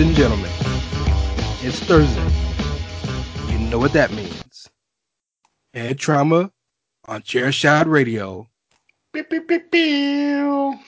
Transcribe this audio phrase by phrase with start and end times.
[0.00, 0.50] And gentlemen,
[1.62, 2.20] it's Thursday.
[3.52, 4.68] You know what that means.
[5.74, 6.50] Head trauma
[7.06, 8.48] on Chair Shot Radio.
[9.12, 10.78] Beep, beep, beep, beep.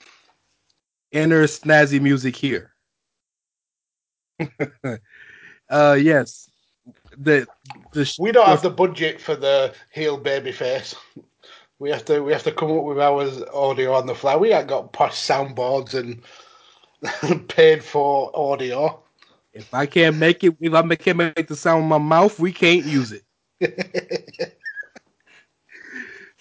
[1.11, 2.73] Enter snazzy music here.
[5.69, 6.49] uh yes.
[7.17, 7.47] The
[7.93, 10.95] the sh- We don't have the budget for the heel baby face.
[11.79, 14.35] We have to we have to come up with our audio on the fly.
[14.35, 16.23] We ain't got posh soundboards and
[17.47, 19.01] paid for audio.
[19.53, 22.51] if I can't make it if I can't make the sound with my mouth, we
[22.51, 23.23] can't use it.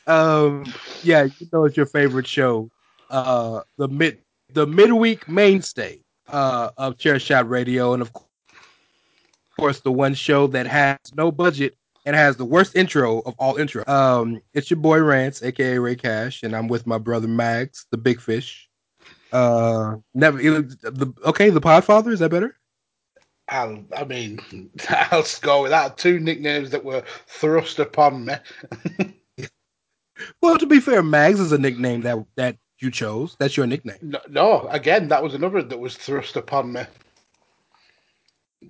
[0.06, 0.64] um
[1.02, 2.70] yeah, you know it's your favorite show.
[3.10, 4.18] Uh the mid
[4.52, 8.12] the midweek mainstay uh of Chair Shot Radio and of
[9.58, 13.56] course the one show that has no budget and has the worst intro of all
[13.56, 13.84] intro.
[13.86, 17.98] Um it's your boy Rance, aka Rey Cash, and I'm with my brother Mags, the
[17.98, 18.68] big fish.
[19.32, 22.56] Uh never the okay, the Podfather, is that better?
[23.48, 24.40] I'll, I mean,
[24.88, 25.98] I'll go with that.
[25.98, 28.34] Two nicknames that were thrust upon me.
[30.42, 33.36] Well, to be fair, Mags is a nickname that that you chose.
[33.38, 33.98] That's your nickname.
[34.02, 36.82] No, no, again, that was another that was thrust upon me.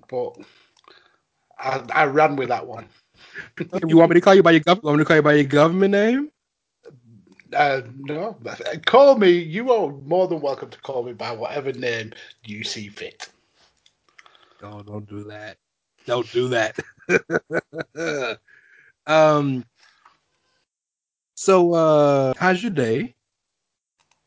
[0.09, 0.37] But
[1.59, 2.87] I, I ran with that one.
[3.87, 4.85] You want me to call you by your government?
[4.85, 6.31] Want me to call you by your government name?
[7.53, 8.37] Uh, no,
[8.85, 9.31] call me.
[9.31, 13.29] You are more than welcome to call me by whatever name you see fit.
[14.61, 15.57] No, don't do that.
[16.05, 16.79] Don't do that.
[19.07, 19.65] um.
[21.35, 23.15] So, uh, how's your day?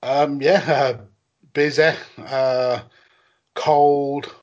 [0.03, 1.01] Um, yeah, uh,
[1.53, 2.81] busy, uh,
[3.55, 4.35] cold,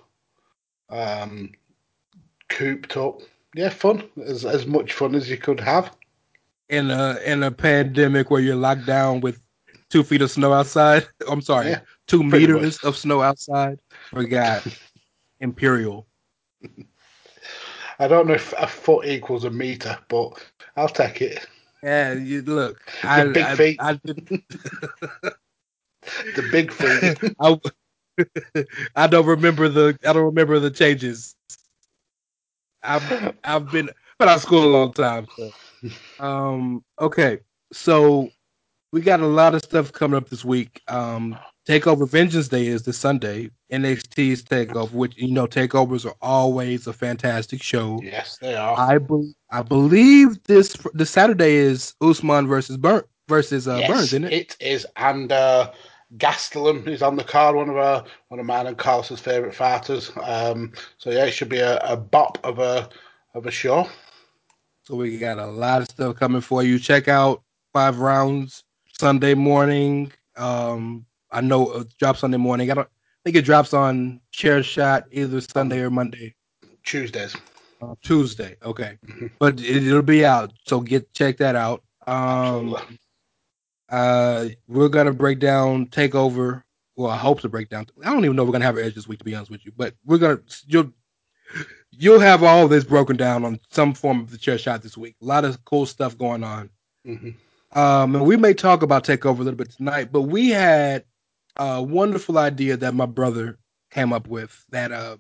[0.89, 1.51] um,
[2.49, 3.21] cooped up.
[3.53, 4.09] Yeah, fun.
[4.25, 5.95] As as much fun as you could have.
[6.73, 9.39] In a in a pandemic where you're locked down with
[9.89, 11.07] two feet of snow outside.
[11.29, 12.83] I'm sorry, Yeah, two meters much.
[12.83, 13.79] of snow outside.
[13.91, 14.63] Oh Forgot.
[15.39, 16.07] Imperial.
[17.99, 20.31] I don't know if a foot equals a meter, but
[20.75, 21.45] I'll take it.
[21.83, 22.81] Yeah, you look.
[23.03, 23.77] I, big I, feet.
[23.79, 24.27] I, did-
[26.35, 27.17] The big feet.
[27.39, 27.59] I,
[28.95, 31.35] I don't remember the I don't remember the changes.
[32.83, 35.27] I've I've been been out of school a long time.
[35.37, 35.51] So.
[36.19, 36.83] Um.
[36.99, 37.39] Okay.
[37.71, 38.29] So
[38.91, 40.81] we got a lot of stuff coming up this week.
[40.87, 41.37] Um.
[41.67, 43.49] Takeover Vengeance Day is this Sunday.
[43.71, 48.01] NXT's Takeover, which you know, takeovers are always a fantastic show.
[48.03, 48.77] yes, they are.
[48.77, 54.03] I be, I believe this the Saturday is Usman versus Burn versus uh, yes, Burns,
[54.03, 54.33] isn't it?
[54.33, 55.71] It is, and uh,
[56.17, 57.55] Gastelum is on the card.
[57.55, 60.11] One of our one of mine and Carlson's favourite fighters.
[60.21, 62.89] Um, so yeah, it should be a, a bop of a
[63.33, 63.87] of a show.
[64.83, 66.77] So we got a lot of stuff coming for you.
[66.77, 68.63] Check out Five Rounds
[68.99, 70.11] Sunday morning.
[70.35, 72.69] Um, I know it drops Sunday morning.
[72.69, 72.89] I don't
[73.23, 76.35] think it drops on Chair Shot either Sunday or Monday.
[76.83, 77.35] Tuesdays.
[77.81, 79.31] Uh, Tuesday, okay, Mhm.
[79.39, 80.53] but it, it'll be out.
[80.65, 81.83] So get check that out.
[82.07, 82.75] Um,
[83.89, 86.63] uh, we're gonna break down Takeover.
[86.95, 87.87] Well, I hope to break down.
[88.05, 89.51] I don't even know if we're gonna have an edge this week, to be honest
[89.51, 89.71] with you.
[89.75, 90.91] But we're gonna you'll
[91.97, 95.15] you'll have all this broken down on some form of the chair shot this week.
[95.21, 96.69] A lot of cool stuff going on.
[97.05, 97.35] Mhm.
[97.73, 101.05] Um, and we may talk about Takeover a little bit tonight, but we had
[101.57, 103.57] a wonderful idea that my brother
[103.91, 105.17] came up with that uh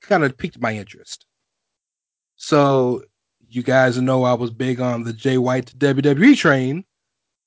[0.00, 1.26] kind of piqued my interest.
[2.36, 3.04] So
[3.48, 6.84] you guys know I was big on the Jay White to WWE train.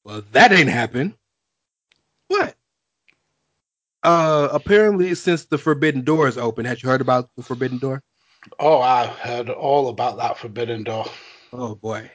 [0.03, 1.15] Well, that ain't happened.
[2.27, 2.55] What?
[4.03, 8.03] Uh, apparently, since the Forbidden Door is open, had you heard about the Forbidden Door?
[8.59, 11.05] Oh, I heard all about that Forbidden Door.
[11.53, 12.09] Oh boy.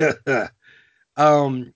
[1.16, 1.74] um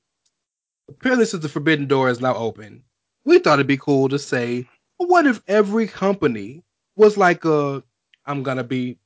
[0.88, 2.82] apparently since the Forbidden Door is now open,
[3.24, 4.66] we thought it'd be cool to say,
[4.98, 6.62] well, what if every company
[6.96, 7.82] was like a
[8.26, 8.98] I'm gonna be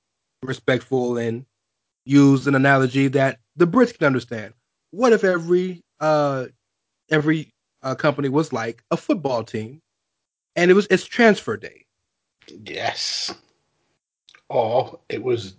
[0.43, 1.44] respectful and
[2.05, 4.55] use an analogy that the Brits can understand.
[4.91, 6.47] What if every uh
[7.11, 9.81] every uh, company was like a football team
[10.56, 11.85] and it was it's transfer day.
[12.64, 13.32] Yes.
[14.48, 15.54] Or it was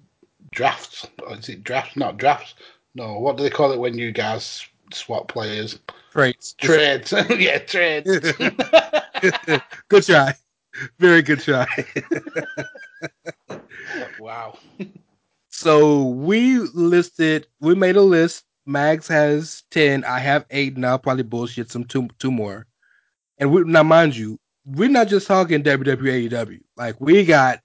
[0.51, 1.07] drafts.
[1.31, 1.95] Is it drafts?
[1.95, 2.55] Not drafts.
[2.95, 5.79] No, what do they call it when you guys swap players?
[6.11, 6.53] Trades.
[6.57, 7.13] Trades.
[7.37, 8.09] yeah, trades.
[9.89, 10.33] Good try.
[10.99, 11.65] Very good try.
[14.19, 14.57] Wow.
[15.49, 18.45] so we listed, we made a list.
[18.65, 20.03] Mags has 10.
[20.03, 22.67] I have eight, and I'll probably bullshit some two, two more.
[23.37, 26.59] And we, now, mind you, we're not just talking WWE, AEW.
[26.75, 27.61] Like, we got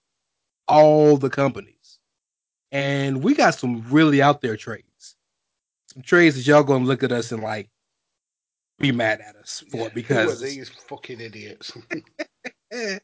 [0.72, 1.98] all the companies.
[2.72, 5.16] And we got some really out there trades.
[5.92, 7.68] Some trades that y'all gonna look at us and like
[8.78, 11.76] be mad at us for Yeah, because these fucking idiots?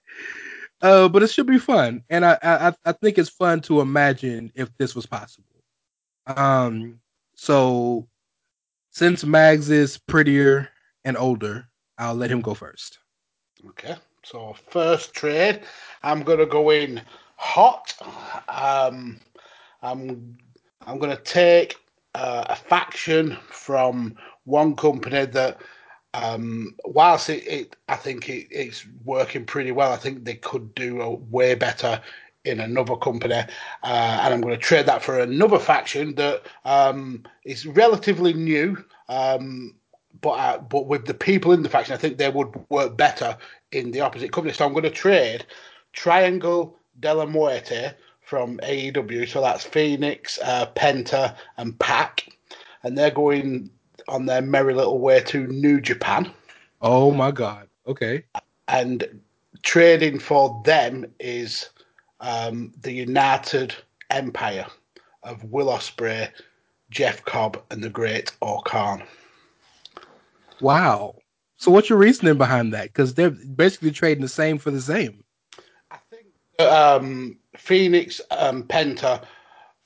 [0.81, 4.50] uh, but it should be fun, and I, I I think it's fun to imagine
[4.55, 5.62] if this was possible.
[6.26, 6.99] Um,
[7.35, 8.09] so
[8.91, 10.70] since Mags is prettier
[11.05, 11.69] and older,
[11.99, 12.99] I'll let him go first.
[13.69, 15.61] Okay, so first trade,
[16.03, 17.03] I'm gonna go in
[17.38, 17.94] hot.
[18.49, 19.19] Um,
[19.81, 20.37] I'm
[20.87, 21.76] I'm gonna take
[22.14, 25.61] uh, a faction from one company that,
[26.14, 30.75] um, whilst it, it I think it, it's working pretty well, I think they could
[30.75, 32.00] do a way better
[32.44, 37.23] in another company, uh, and I'm going to trade that for another faction that um,
[37.44, 38.82] is relatively new.
[39.08, 39.75] Um,
[40.20, 43.37] but uh, but with the people in the faction, I think they would work better
[43.70, 44.55] in the opposite company.
[44.55, 45.46] So I'm going to trade
[45.93, 49.29] Triangle de la Muerte from AEW.
[49.29, 52.29] So that's Fenix, uh, Penta, and Pac,
[52.83, 53.71] and they're going
[54.09, 56.31] on their merry little way to New Japan.
[56.81, 57.69] Oh my God!
[57.87, 58.25] Okay,
[58.69, 59.21] And
[59.62, 61.71] trading for them is
[62.21, 63.75] um, the United
[64.11, 64.67] Empire
[65.23, 66.31] of Will Ospreay,
[66.91, 69.03] Jeff Cobb, and the Great Orkhan.
[70.61, 71.17] wow.
[71.56, 72.85] So what's your reasoning behind that?
[72.85, 75.25] Because they're basically trading the same for the same.
[76.58, 79.25] Um, Fenix um, Penta,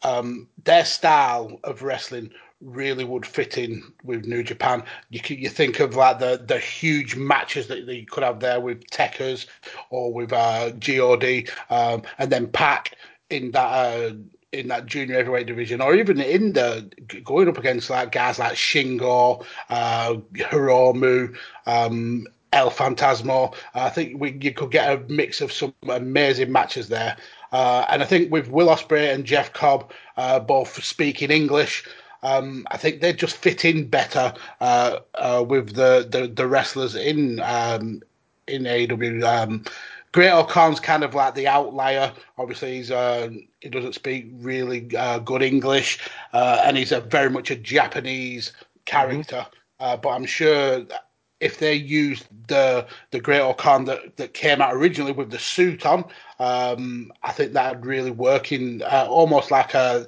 [0.02, 2.30] um, their style of wrestling
[2.62, 4.84] really would fit in with New Japan.
[5.10, 8.84] You you think of like the the huge matches that, you could have there with
[8.90, 9.46] Tekkers
[9.90, 11.24] or with uh, God,
[11.70, 12.96] um, and then Pac
[13.30, 13.66] in that.
[13.66, 14.12] Uh,
[14.52, 16.86] in that junior heavyweight division, or even in the
[17.24, 21.34] going up against like guys like Shingo, uh, Hiromu,
[21.64, 23.54] um, El Fantasmo.
[23.74, 27.16] I think we you could get a mix of some amazing matches there.
[27.52, 31.84] Uh, and I think with Will Ospreay and Jeff Cobb uh, both speaking English,
[32.22, 36.94] um, I think they just fit in better uh, uh, with the, the, the wrestlers
[36.94, 38.02] in um,
[38.46, 39.24] in AEW.
[39.24, 39.64] Um,
[40.12, 42.12] Great-O-Khan's kind of like the outlier.
[42.36, 45.98] Obviously, he's uh, he doesn't speak really uh, good English,
[46.34, 48.52] uh, and he's a very much a Japanese
[48.84, 49.46] character.
[49.80, 51.08] Uh, but I'm sure that
[51.42, 56.04] if they used the the Great-O-Khan that, that came out originally with the suit on,
[56.38, 60.06] um, I think that would really work in uh, almost like a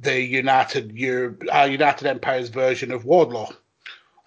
[0.00, 3.50] the United Europe, uh, United Empire's version of Wardlow.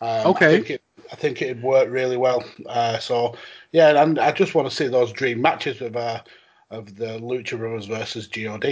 [0.02, 0.48] Um, Okay.
[0.48, 0.81] I think it,
[1.12, 2.44] I think it'd work really well.
[2.68, 3.36] Uh, so
[3.72, 6.22] yeah, and I just want to see those dream matches of uh,
[6.72, 8.66] of the Lucha Brothers versus God.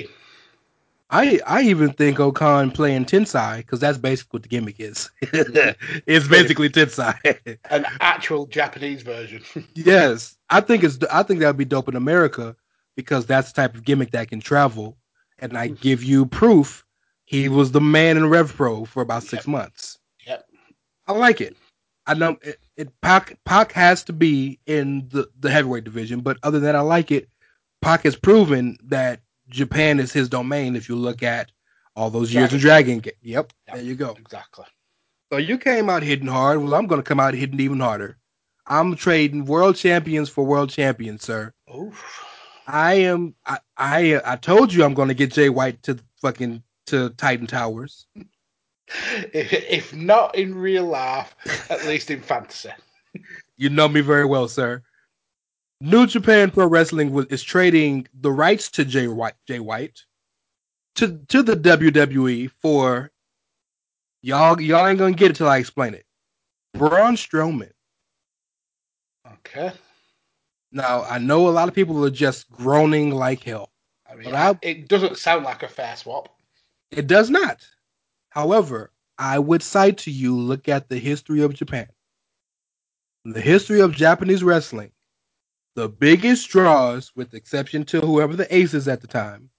[1.14, 5.12] I I even think O-Khan playing Tensai because that's basically what the gimmick is.
[5.22, 7.58] it's basically Tensai.
[7.70, 9.44] An actual Japanese version.
[9.76, 12.56] yes, I think it's I think that would be dope in America
[12.96, 14.98] because that's the type of gimmick that can travel.
[15.38, 15.76] And I mm-hmm.
[15.76, 16.84] give you proof
[17.26, 20.00] he was the man in RevPro for about six months.
[20.26, 20.48] Yep.
[21.08, 21.56] I like it.
[22.08, 26.38] I know it, it Pac Pac has to be in the, the heavyweight division, but
[26.42, 27.30] other than that, I like it,
[27.82, 30.76] Pac has proven that Japan is his domain.
[30.76, 31.52] If you look at
[31.96, 33.76] all those years of Dragon Gate, yep, Yep.
[33.76, 34.16] there you go.
[34.18, 34.66] exactly.
[35.32, 36.60] So you came out hitting hard.
[36.62, 38.18] Well, I'm going to come out hitting even harder.
[38.68, 41.54] I'm trading world champions for world champions, sir.
[41.76, 42.26] Oof.
[42.68, 43.36] I am.
[43.46, 47.48] I I, I told you I'm going to get Jay White to fucking to Titan
[47.48, 48.06] Towers.
[49.34, 51.36] If, if not in real life,
[51.70, 52.70] at least in fantasy.
[53.58, 54.82] You know me very well, sir.
[55.84, 60.02] New Japan Pro Wrestling was, is trading the rights to Jay White, Jay White,
[60.96, 63.12] to to the WWE for
[64.22, 64.62] y'all.
[64.62, 66.06] Y'all ain't gonna get it till I explain it.
[66.74, 67.72] Braun Strowman.
[69.30, 69.74] Okay.
[70.72, 73.70] Now I know a lot of people are just groaning like hell.
[74.10, 76.30] I mean, But I- it doesn't sound like a fair swap.
[76.92, 77.68] It does not.
[78.30, 81.90] However, I would cite to you look at the history of Japan.
[83.26, 84.94] The history of Japanese wrestling.
[85.76, 89.50] The biggest draws, with exception to whoever the ace is at the time,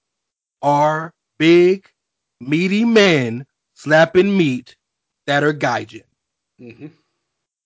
[0.61, 1.87] are big,
[2.41, 3.45] meaty men
[3.75, 4.77] slapping meat
[5.27, 6.03] that are gaijin.
[6.59, 6.87] hmm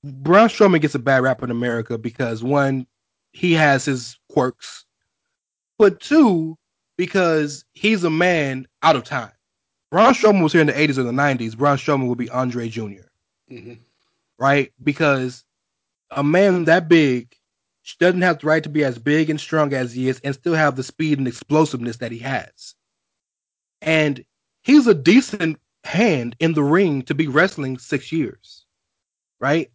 [0.03, 2.88] Braun Strowman gets a bad rap in America because one,
[3.34, 4.86] he has his quirks,
[5.77, 6.58] but two,
[6.98, 9.32] because he's a man out of time.
[9.91, 11.58] Braun Strowman was here in the 80s or the 90s.
[11.58, 13.08] Braun Strowman would be Andre Jr.,
[13.50, 13.74] hmm
[14.39, 14.74] right?
[14.84, 15.44] Because
[16.12, 17.36] a man that big
[17.98, 20.53] doesn't have the right to be as big and strong as he is and still
[20.53, 22.75] have the speed and explosiveness that he has.
[23.81, 24.24] And
[24.62, 28.65] he's a decent hand in the ring to be wrestling six years,
[29.39, 29.72] right?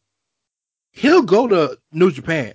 [0.93, 2.55] He'll go to New Japan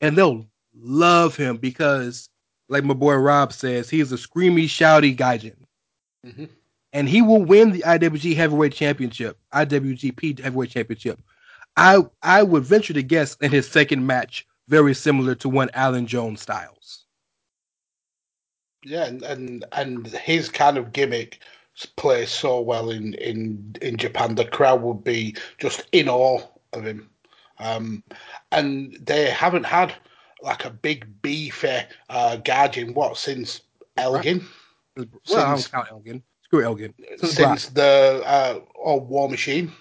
[0.00, 2.28] and they'll love him because,
[2.68, 5.56] like my boy Rob says, he's a screamy, shouty gaijin.
[6.24, 6.48] Mhm.
[6.92, 11.20] And he will win the IWG Heavyweight Championship, IWGP Heavyweight Championship.
[11.76, 16.06] I I would venture to guess in his second match, very similar to one Alan
[16.06, 17.04] Jones styles.
[18.84, 21.40] Yeah, and, and and his kind of gimmick
[21.96, 24.34] plays so well in in in Japan.
[24.34, 26.40] The crowd would be just in awe
[26.72, 27.10] of him.
[27.58, 28.02] Um,
[28.52, 29.94] and they haven't had
[30.42, 31.78] like a big beefy
[32.10, 33.62] uh, gaijin what since
[33.96, 34.46] Elgin,
[34.96, 36.22] Well, I don't Since- count Elgin.
[36.44, 36.94] Screw Elgin.
[37.16, 39.72] Since since the uh, or War Machine.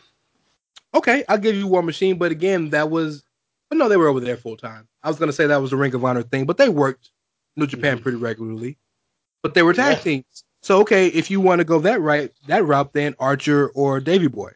[0.96, 3.24] Okay, I'll give you War Machine, but again, that was.
[3.70, 4.88] But no, they were over there full time.
[5.04, 7.12] I was gonna say that was a Ring of Honor thing, but they worked
[7.56, 8.02] New Japan Mhm.
[8.02, 8.78] pretty regularly.
[9.44, 10.00] But they were tag Yeah.
[10.00, 10.44] teams.
[10.62, 14.28] So okay, if you want to go that right, that route, then Archer or Davey
[14.28, 14.52] Boy,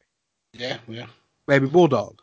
[0.54, 1.08] Yeah, yeah.
[1.48, 2.22] Baby Bulldog.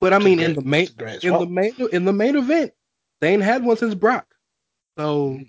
[0.00, 1.48] But I mean, in the main great in the swap.
[1.48, 2.72] main in the main event,
[3.20, 4.34] they ain't had one since Brock.
[4.98, 5.42] So, Mm-hmm.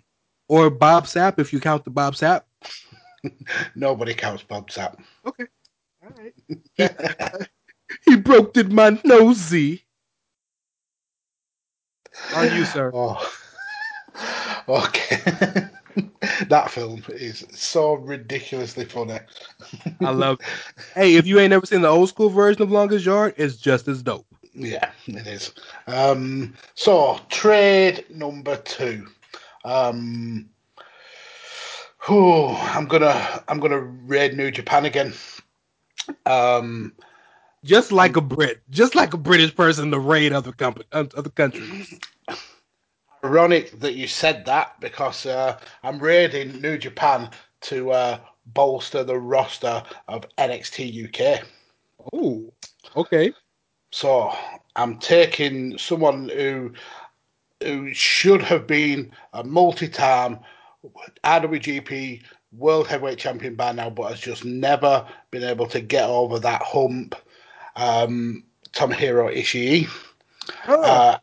[0.48, 2.44] or Bob Sapp if you count the Bob Sapp.
[3.76, 4.98] Nobody counts Bob Sapp.
[5.26, 5.46] Okay,
[6.04, 6.34] all right.
[8.06, 9.84] He broke did my nosy.
[12.36, 12.92] On you, sir.
[14.20, 15.70] Oh, okay.
[16.48, 19.20] that film is so ridiculously funny.
[20.02, 20.40] I love.
[20.96, 23.88] hey, if you ain't never seen the old school version of Longest Yard, it's just
[23.88, 24.26] as dope.
[24.54, 25.54] Yeah, it is.
[25.86, 29.08] Um, so trade number two.
[29.64, 30.50] Um,
[32.08, 35.14] whew, I'm gonna I'm gonna raid New Japan again.
[36.26, 36.94] Um,
[37.68, 42.00] Just like a Brit, just like a British person to raid other company, other countries.
[43.24, 47.30] ironic that you said that because uh, I'm raiding New Japan
[47.62, 51.46] to uh, bolster the roster of NXT UK.
[52.14, 52.54] Oh,
[52.96, 53.34] okay.
[53.92, 54.34] So
[54.78, 56.72] I'm taking someone who
[57.62, 60.40] who should have been a multi-time
[61.24, 62.22] IWGP
[62.54, 66.62] World Heavyweight Champion by now, but has just never been able to get over that
[66.62, 67.16] hump.
[67.78, 68.44] Um,
[68.74, 69.88] Tomohiro Ishii.
[70.68, 71.18] Uh,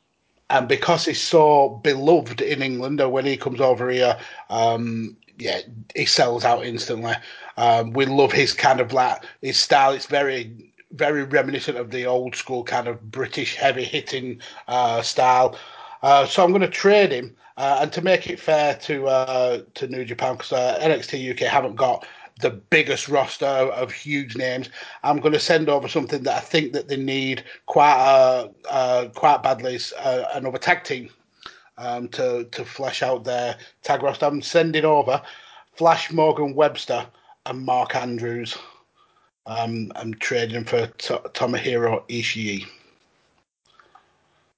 [0.51, 4.19] and because he's so beloved in England, when he comes over here,
[4.51, 5.61] um, yeah,
[5.95, 7.15] he sells out instantly.
[7.57, 9.93] Um, we love his kind of like his style.
[9.93, 15.57] It's very, very reminiscent of the old school kind of British heavy hitting uh, style.
[16.03, 19.63] Uh, so I'm going to trade him, uh, and to make it fair to uh,
[19.75, 22.07] to New Japan, because uh, NXT UK haven't got
[22.41, 24.69] the biggest roster of huge names.
[25.03, 29.09] I'm going to send over something that I think that they need quite uh, uh,
[29.15, 31.11] quite badly uh, another tag team
[31.79, 34.27] um, to to flesh out their tag roster.
[34.27, 35.23] I'm sending over
[35.75, 37.07] Flash Morgan Webster
[37.47, 38.57] and Mark Andrews.
[39.47, 42.67] Um, I'm trading for to- Tomohiro Ishii.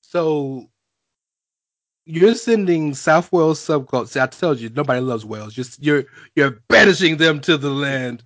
[0.01, 0.69] So
[2.07, 4.09] you're sending South Wales subculture.
[4.09, 5.53] See, I told you nobody loves Wales.
[5.53, 6.05] Just you're
[6.37, 8.23] you're banishing them to the land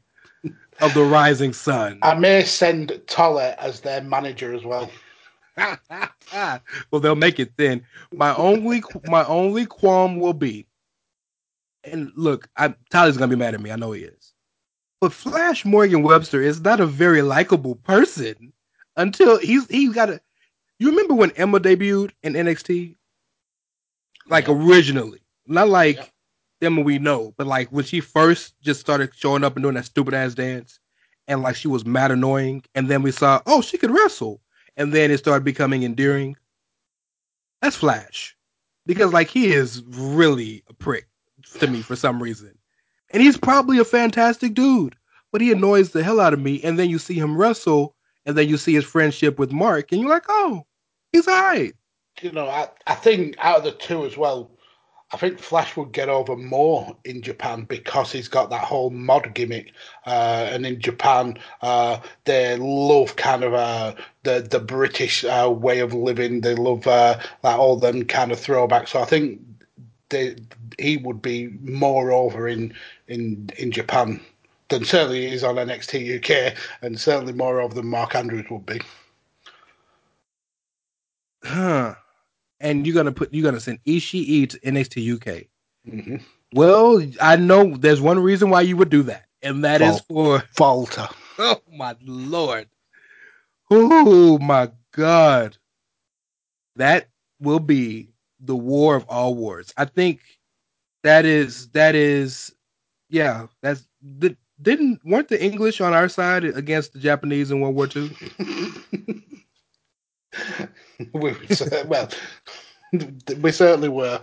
[0.80, 1.98] of the rising sun.
[2.02, 4.90] I may send Tolle as their manager as well.
[5.56, 7.82] well, they'll make it then.
[8.12, 10.66] My only my only qualm will be,
[11.82, 13.72] and look, I, Tyler's gonna be mad at me.
[13.72, 14.34] I know he is.
[15.00, 18.52] But Flash Morgan Webster is not a very likable person
[18.96, 20.20] until he's he got a.
[20.78, 22.96] You remember when Emma debuted in NXT?
[24.26, 24.54] Like Yeah.
[24.54, 26.06] originally, not like Yeah.
[26.62, 29.86] Emma we know, but like when she first just started showing up and doing that
[29.86, 30.78] stupid ass dance,
[31.26, 34.40] and like she was mad annoying, and then we saw, oh, she could wrestle,
[34.76, 36.36] and then it started becoming endearing.
[37.62, 38.36] That's Flash,
[38.86, 41.08] because like he is really a prick
[41.58, 42.56] to me for some reason,
[43.10, 44.96] and he's probably a fantastic dude,
[45.32, 46.60] but he annoys the hell out of me.
[46.62, 47.94] And then you see him wrestle,
[48.26, 50.66] and then you see his friendship with Mark, and you're like, oh,
[51.12, 51.74] he's alright.
[52.20, 54.50] You know, I, I think out of the two as well,
[55.12, 59.34] I think Flash would get over more in Japan because he's got that whole mod
[59.34, 59.72] gimmick.
[60.06, 65.80] Uh, and in Japan, uh, they love kind of uh, the the British uh, way
[65.80, 66.42] of living.
[66.42, 68.90] They love uh, like all them kind of throwbacks.
[68.90, 69.40] So I think
[70.10, 70.36] they,
[70.78, 72.72] he would be more over in
[73.08, 74.20] in in Japan
[74.68, 78.66] than certainly he is on NXT UK, and certainly more over than Mark Andrews would
[78.66, 78.80] be.
[81.44, 81.94] Huh.
[82.60, 85.46] And you're gonna put you're gonna send Ishii to NXT UK.
[85.90, 86.16] hmm
[86.52, 90.42] Well, I know there's one reason why you would do that, and that is for
[90.58, 91.08] Walter.
[91.38, 92.68] oh my lord,
[93.70, 95.56] oh my god,
[96.76, 97.08] that
[97.40, 99.72] will be the war of all wars.
[99.76, 100.20] I think
[101.02, 102.54] that is that is
[103.08, 107.74] yeah, that's the, didn't weren't the English on our side against the Japanese in World
[107.74, 108.10] War II?
[111.14, 111.34] we,
[111.86, 112.08] well,
[113.40, 114.20] we certainly were.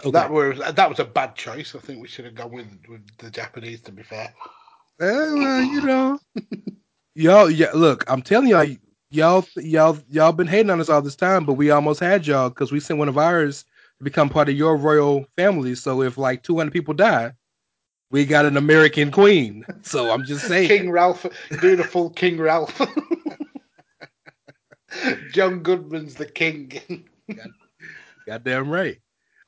[0.00, 0.10] Okay.
[0.10, 1.74] That was that was a bad choice.
[1.74, 3.80] I think we should have gone with, with the Japanese.
[3.82, 4.34] To be fair,
[4.98, 6.18] well, uh, you know,
[7.14, 7.70] y'all, yeah.
[7.74, 8.66] Look, I'm telling y'all,
[9.10, 12.48] y'all, y'all, y'all been hating on us all this time, but we almost had y'all
[12.48, 13.64] because we sent one of ours
[13.98, 15.74] to become part of your royal family.
[15.74, 17.32] So if like 200 people die,
[18.10, 19.64] we got an American queen.
[19.82, 20.68] So I'm just saying.
[20.68, 21.26] King Ralph
[21.90, 22.80] full King Ralph.
[25.32, 27.04] John Goodman's the king.
[28.26, 29.00] Goddamn right.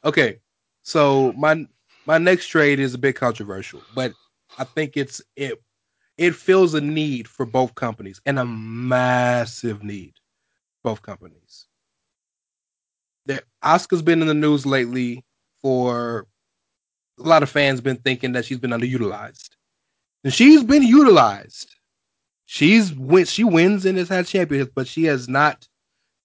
[0.04, 0.38] Okay,
[0.82, 1.66] so my
[2.06, 4.12] my next trade is a bit controversial, but
[4.58, 5.62] I think it's it
[6.18, 10.14] it fills a need for both companies and a massive need.
[10.82, 11.66] Both companies.
[13.26, 15.24] The Asuka's been in the news lately
[15.62, 16.26] for
[17.18, 19.50] a lot of fans been thinking that she's been underutilized,
[20.22, 21.74] and she's been utilized.
[22.46, 25.68] She's win she wins and has had championships, but she has not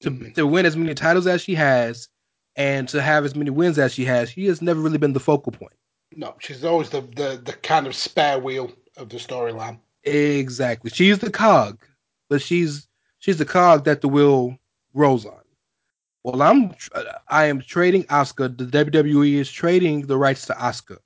[0.01, 0.33] to Mhm.
[0.35, 2.07] to win as many titles as she has
[2.55, 4.29] and to have as many wins as she has.
[4.31, 5.73] She has never really been the focal point.
[6.15, 9.79] No, she's always the, the, the kind of spare wheel of the storyline.
[10.03, 10.91] Exactly.
[10.91, 11.83] She's the cog,
[12.29, 12.87] but she's
[13.19, 14.57] she's the cog that the wheel
[14.93, 15.39] rolls on.
[16.23, 16.75] Well, I'm
[17.29, 18.55] I am trading Asuka.
[18.57, 20.97] The WWE is trading the rights to Asuka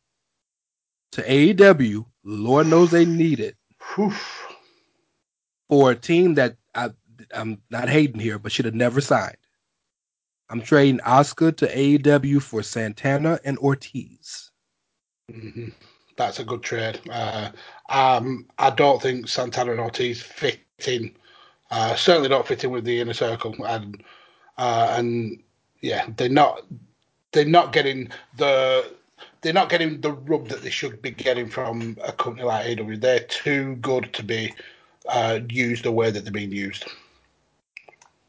[1.13, 2.05] to AEW.
[2.25, 3.55] Lord knows they need it.
[5.69, 6.89] for a team that I
[7.33, 9.37] I'm not hating here, but should have never signed.
[10.49, 14.51] I'm trading Asuka to AEW for Santana and Ortiz.
[15.31, 15.73] Mhm.
[16.17, 16.99] That's a good trade.
[17.09, 17.51] Uh,
[17.89, 21.11] um, I don't think Santana and Ortiz fit in.
[21.71, 24.03] Uh, certainly not fitting with the inner circle, and
[24.57, 25.41] uh, and
[25.81, 26.61] yeah, they're not
[27.31, 28.93] they're not getting the
[29.41, 33.01] they're not getting the rub that they should be getting from a company like AEW.
[33.01, 34.53] They're too good to be
[35.07, 36.85] uh, used the way that they're being used.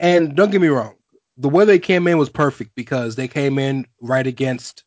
[0.00, 0.94] And don't get me wrong,
[1.36, 4.84] the way they came in was perfect because they came in right against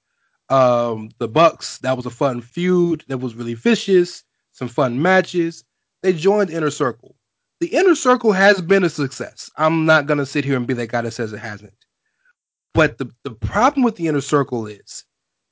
[0.49, 1.78] um, the Bucks.
[1.80, 3.04] That was a fun feud.
[3.08, 4.23] That was really vicious.
[4.52, 5.63] Some fun matches.
[6.02, 7.15] They joined Inner Circle.
[7.60, 9.49] The Inner Circle has been a success.
[9.58, 11.73] I'm not gonna sit here and be that guy that says it hasn't.
[12.73, 15.04] But the the problem with the Inner Circle is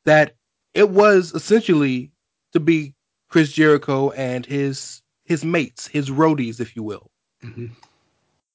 [0.06, 0.36] that
[0.73, 2.12] it was essentially
[2.54, 2.93] to be
[3.30, 7.11] Chris Jericho and his his mates, his roadies, if you will.
[7.43, 7.71] Mhm.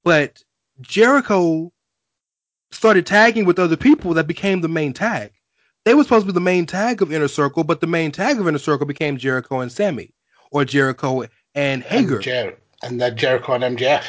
[0.05, 0.43] But
[0.81, 1.71] Jericho
[2.71, 5.33] started tagging with other people that became the main tag.
[5.85, 8.41] They were supposed to be the main tag of Inner Circle, but the main tag
[8.41, 10.15] of Inner Circle became Jericho and Sammy,
[10.51, 12.15] or Jericho and Hager.
[12.15, 14.05] And, Jer- and then Jericho and MJF.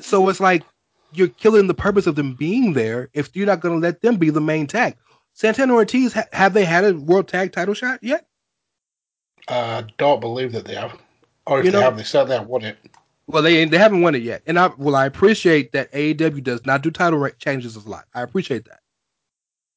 [0.00, 0.64] so it's like
[1.12, 4.16] you're killing the purpose of them being there if you're not going to let them
[4.16, 4.96] be the main tag.
[5.34, 8.26] Santana Ortiz, ha- have they had a world tag title shot yet?
[9.46, 10.98] Uh, don't believe that they have,
[11.46, 12.78] or if You they know- have, they certainly have won it.
[13.26, 16.66] Well, they they haven't won it yet, and I well I appreciate that AEW does
[16.66, 18.04] not do title changes a lot.
[18.14, 18.80] I appreciate that.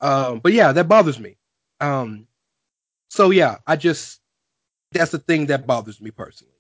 [0.01, 1.37] Um, but yeah, that bothers me.
[1.79, 2.27] Um,
[3.09, 4.19] so yeah, I just
[4.91, 6.53] that's the thing that bothers me personally.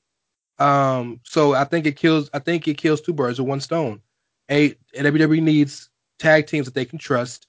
[0.59, 2.29] Um, so I think it kills.
[2.33, 4.01] I think it kills two birds with one stone.
[4.49, 5.89] A WWE needs
[6.19, 7.47] tag teams that they can trust.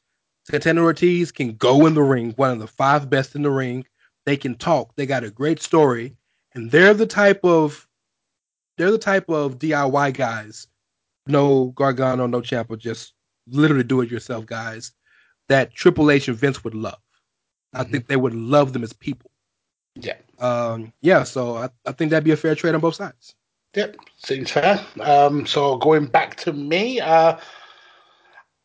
[0.51, 3.87] Santana Ortiz can go in the ring, one of the five best in the ring.
[4.27, 4.97] They can talk.
[4.97, 6.16] They got a great story,
[6.59, 7.87] and they're the type of
[8.77, 10.66] they're the type of DIY guys,
[11.27, 13.14] no Gargano, no Ciampa, just
[13.49, 14.92] literally do it yourself guys
[15.49, 16.99] that Triple H and Vince would love.
[17.73, 17.90] I Mhm.
[17.90, 19.31] think they would love them as people.
[19.97, 20.16] Yeah.
[20.38, 23.35] Um, yeah, so I, I think that'd be a fair trade on both sides.
[23.75, 24.85] Yep, seems fair.
[25.01, 27.38] Um, so going back to me, uh,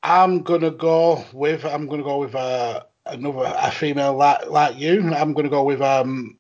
[0.03, 5.13] I'm gonna go with I'm gonna go with uh, another a female like like you.
[5.13, 6.37] I'm gonna go with um,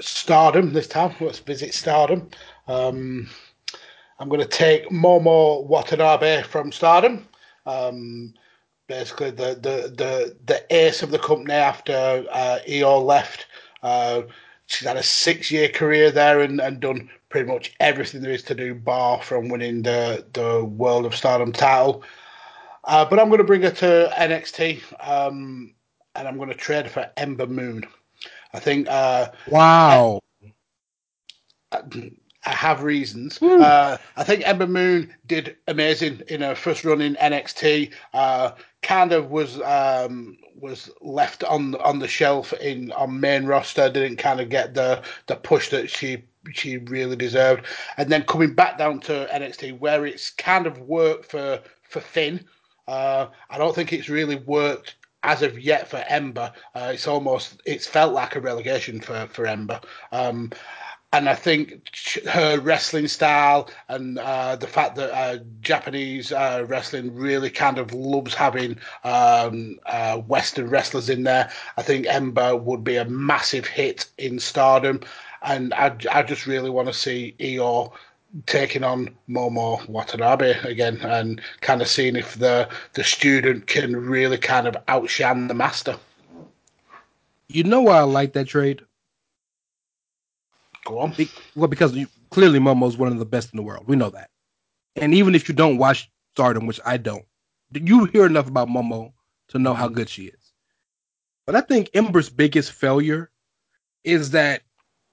[0.00, 1.14] Stardom this time.
[1.20, 2.30] Let's visit Stardom.
[2.66, 3.28] Um,
[4.18, 7.28] I'm gonna take Momo Watanabe from Stardom.
[7.66, 8.34] Um,
[8.88, 13.46] basically the, the the the ace of the company after uh, Io left.
[13.82, 14.22] Uh,
[14.66, 18.42] she's had a six year career there and, and done pretty much everything there is
[18.44, 22.02] to do, bar from winning the the World of Stardom title.
[22.84, 25.74] Uh, but I'm going to bring her to NXT, um,
[26.14, 27.84] and I'm going to trade for Ember Moon.
[28.52, 30.20] I think uh, Wow.
[31.72, 33.38] I have reasons.
[33.38, 33.60] Hmm.
[33.60, 37.92] Uh, I think Ember Moon did amazing in her first run in NXT.
[38.14, 43.90] Uh, kind of was um, was left on on the shelf in on main roster.
[43.90, 47.66] Didn't kind of get the the push that she she really deserved.
[47.96, 52.44] And then coming back down to NXT, where it's kind of worked for for Finn.
[52.86, 56.52] Uh, I don't think it's really worked as of yet for Ember.
[56.74, 59.80] Uh, it's almost it's felt like a relegation for for Ember.
[60.12, 60.50] Um,
[61.12, 61.88] and I think
[62.26, 67.94] her wrestling style and uh, the fact that uh, Japanese uh, wrestling really kind of
[67.94, 71.50] loves having um, uh, Western wrestlers in there.
[71.78, 75.00] I think Ember would be a massive hit in Stardom,
[75.40, 77.92] and I, I just really want to see Io
[78.46, 84.38] taking on Momo Watanabe again and kind of seeing if the the student can really
[84.38, 85.96] kind of outshine the master.
[87.48, 88.82] You know why I like that trade?
[90.84, 91.12] Go on.
[91.12, 93.86] Be- well, because you, clearly Momo's one of the best in the world.
[93.86, 94.30] We know that.
[94.96, 97.24] And even if you don't watch Stardom, which I don't,
[97.72, 99.12] you hear enough about Momo
[99.48, 100.52] to know how good she is.
[101.46, 103.30] But I think Ember's biggest failure
[104.04, 104.62] is that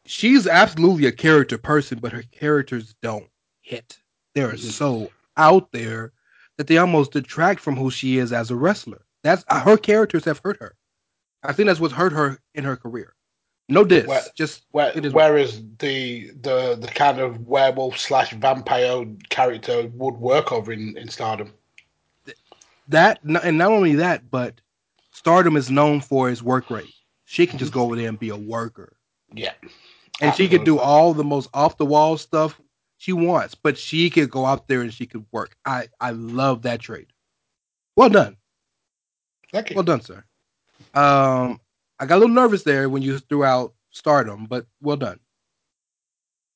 [0.05, 3.27] she's absolutely a character person, but her characters don't
[3.61, 3.97] hit.
[4.33, 4.71] They're Mhm.
[4.71, 6.13] so out there
[6.57, 9.05] that they almost detract from who she is as a wrestler.
[9.23, 10.75] That's uh, her characters have hurt her.
[11.43, 13.15] I think that's what's hurt her in her career.
[13.67, 19.87] No diss, Well, just Where, whereas the the the kind of werewolf slash vampire character
[19.93, 21.51] would work over in, in Stardom.
[22.87, 24.61] that, and not only that, but
[25.11, 26.93] Stardom is known for its work rate.
[27.25, 28.97] She can just go over there and be a worker,
[29.33, 29.53] Yeah.
[30.21, 32.59] And she could do all the most off the wall stuff
[32.97, 33.55] she wants.
[33.55, 35.55] But she could go out there and she could work.
[35.65, 37.07] I I love that trade.
[37.95, 38.37] Well done,
[39.51, 39.75] Thank you.
[39.75, 40.23] well done, sir.
[40.93, 41.59] Um,
[41.99, 45.19] I got a little nervous there when you threw out Stardom, but well done.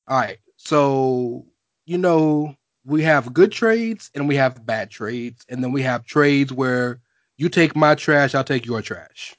[0.08, 1.46] All right, so
[1.86, 6.04] you know we have good trades and we have bad trades, and then we have
[6.04, 7.00] trades where
[7.36, 9.34] you take my trash, I'll take your trash.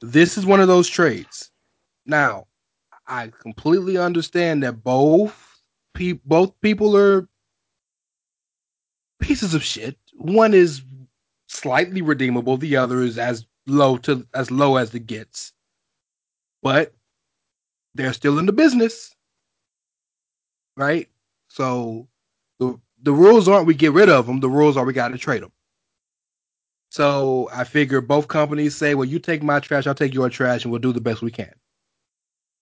[0.00, 1.47] This is one of those trades.
[2.08, 2.46] Now,
[3.06, 5.62] I completely understand that both
[5.94, 7.28] pe- both people are
[9.20, 9.98] pieces of shit.
[10.14, 10.82] One is
[11.48, 15.52] slightly redeemable, the other is as low to as low as it gets.
[16.62, 16.94] But
[17.94, 19.14] they're still in the business.
[20.76, 21.08] Right?
[21.48, 22.08] So
[22.58, 25.18] the the rules aren't we get rid of them, the rules are we got to
[25.18, 25.52] trade them.
[26.90, 30.64] So I figure both companies say, well, you take my trash, I'll take your trash,
[30.64, 31.52] and we'll do the best we can.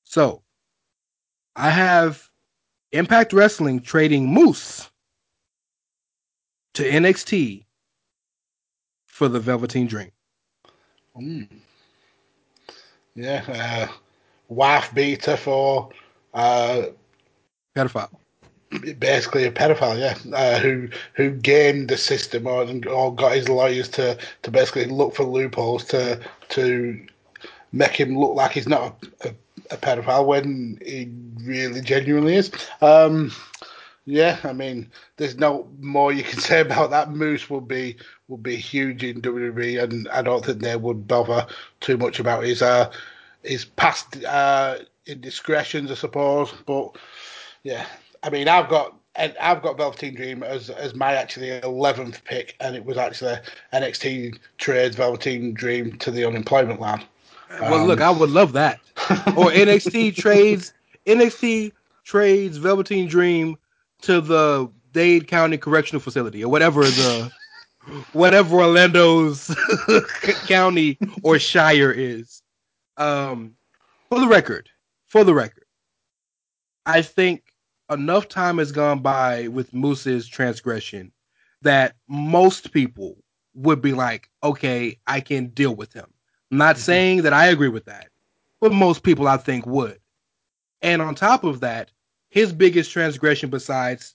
[0.06, 0.42] So
[1.56, 2.30] I have
[2.92, 4.88] Impact Wrestling trading Moose
[6.74, 7.66] to NXT
[9.04, 10.10] for the Velveteen Dream.
[11.18, 11.48] Mm.
[13.14, 13.44] Yeah.
[13.48, 13.92] Uh,
[14.48, 15.90] wife beater for
[16.32, 16.82] uh,
[17.74, 18.10] Pedophile.
[18.98, 23.88] basically a pedophile, yeah, uh, who who gamed the system or, or got his lawyers
[23.88, 27.00] to, to basically look for loopholes to to
[27.72, 29.34] make him look like he's not a, a,
[29.70, 31.10] a pedophile when he
[31.44, 32.50] really genuinely is.
[32.80, 33.32] Um,
[34.04, 37.10] yeah, I mean, there's no more you can say about that.
[37.10, 37.96] Moose would be
[38.28, 41.46] would be huge in WWE, and I don't think they would bother
[41.80, 42.90] too much about his uh,
[43.42, 46.52] his past uh, indiscretions, I suppose.
[46.66, 46.96] But
[47.62, 47.84] yeah,
[48.22, 52.54] I mean, I've got and I've got Velveteen Dream as as my actually eleventh pick,
[52.60, 53.36] and it was actually
[53.72, 57.04] NXT trades Velveteen Dream to the unemployment line.
[57.60, 58.80] Well, Um, look, I would love that.
[59.36, 60.72] Or NXT trades
[61.06, 61.72] NXT
[62.04, 63.56] trades Velveteen Dream
[64.02, 67.30] to the Dade County Correctional Facility or whatever the
[68.12, 69.54] whatever Orlando's
[70.48, 72.42] county or shire is.
[72.96, 73.54] Um,
[74.08, 74.68] for the record,
[75.06, 75.64] for the record,
[76.86, 77.42] I think
[77.90, 81.12] enough time has gone by with Moose's transgression
[81.62, 83.16] that most people
[83.54, 86.06] would be like, okay, I can deal with him.
[86.50, 88.08] I'm not saying that I agree with that,
[88.60, 89.98] but most people I think would.
[90.82, 91.90] And on top of that,
[92.28, 94.14] his biggest transgression besides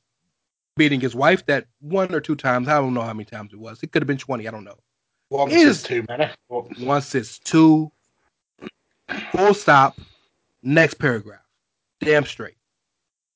[0.78, 3.60] beating his wife that one or two times, I don't know how many times it
[3.60, 3.84] was.
[3.84, 4.78] It could have been 20, I don't know.
[5.30, 6.30] Once Is- is too many.
[6.50, 7.92] But Once it's two,
[9.32, 10.00] full stop,
[10.64, 11.42] next paragraph.
[12.02, 12.58] Damn straight.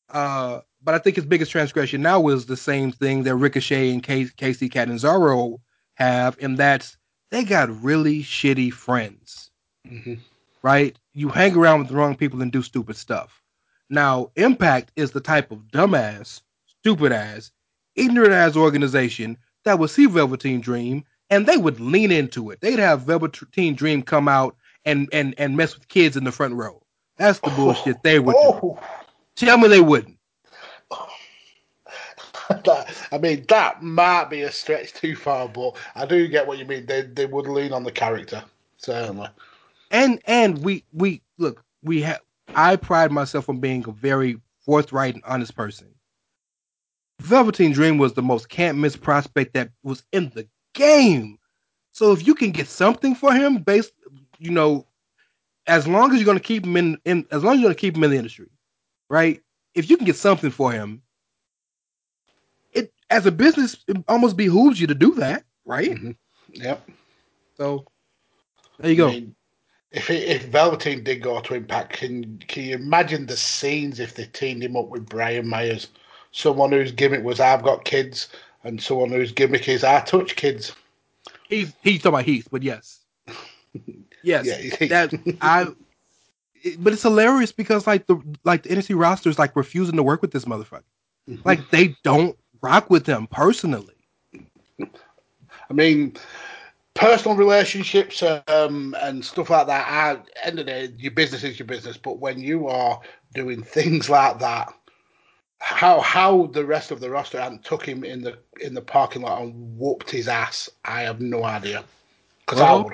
[0.09, 4.03] Uh, but I think his biggest transgression now was the same thing that Ricochet and
[4.03, 5.59] Kacy Catanzaro
[5.95, 6.97] have, and that's
[7.31, 9.49] they got really shitty friends,
[9.87, 10.19] Mhm.
[10.61, 10.97] right?
[11.13, 13.41] You hang around with the wrong people and do stupid stuff.
[13.89, 17.51] Now, Impact is the type of dumbass, stupid ass,
[17.95, 22.61] ignorant ass organization that would see Velveteen Dream and they would lean into it.
[22.61, 26.53] They'd have Velveteen Dream come out and and and mess with kids in the front
[26.53, 26.81] row.
[27.17, 28.39] That's the bullshit they would do.
[28.39, 28.79] Oh,
[29.35, 30.14] Tell me they wouldn't.
[32.65, 36.57] that, I mean, that might be a stretch too far, but I do get what
[36.57, 36.85] you mean.
[36.85, 38.43] They they would lean on the character
[38.85, 39.27] certainly.
[39.91, 42.21] And and we we look we have.
[42.55, 45.87] I pride myself on being a very forthright and honest person.
[47.19, 51.39] Velveteen Dream was the most can't miss prospect that was in the game.
[51.91, 53.93] So if you can get something for him, based,
[54.37, 54.85] you know,
[55.65, 57.75] as long as you're going to keep him in, in, as long as you're going
[57.75, 58.49] to keep him in the industry,
[59.09, 59.41] right?
[59.73, 61.01] If you can get something for him,
[63.09, 65.91] as a business, it almost behooves you to do that, right?
[65.91, 66.15] Mhm.
[66.53, 66.89] Yep.
[67.57, 67.85] So
[68.79, 69.07] there you go.
[69.09, 69.35] I mean,
[69.91, 74.15] if it, if Velveteen did go to Impact, can can you imagine the scenes if
[74.15, 75.87] they teamed him up with Brian Myers,
[76.31, 78.29] someone whose gimmick was "I've got kids"
[78.63, 80.73] and someone whose gimmick is "I touch kids"?
[81.47, 82.99] He's he's talking about Heath, but yes,
[84.23, 85.67] yes, Yeah, that I.
[86.63, 90.03] it- but it's hilarious because like the like the NXT roster is like refusing to
[90.03, 90.81] work with this motherfucker.
[91.43, 93.93] Like they don't rock with them personally.
[94.79, 96.15] I mean,
[96.93, 99.87] personal relationships um, and stuff like that.
[99.89, 101.97] Are, end of the day, your business is your business.
[101.97, 102.99] But when you are
[103.33, 104.73] doing things like that,
[105.59, 109.23] how how the rest of the roster hadn't took him in the in the parking
[109.23, 111.83] lot and whooped his ass, I have no idea.
[112.41, 112.93] Because I Well- would.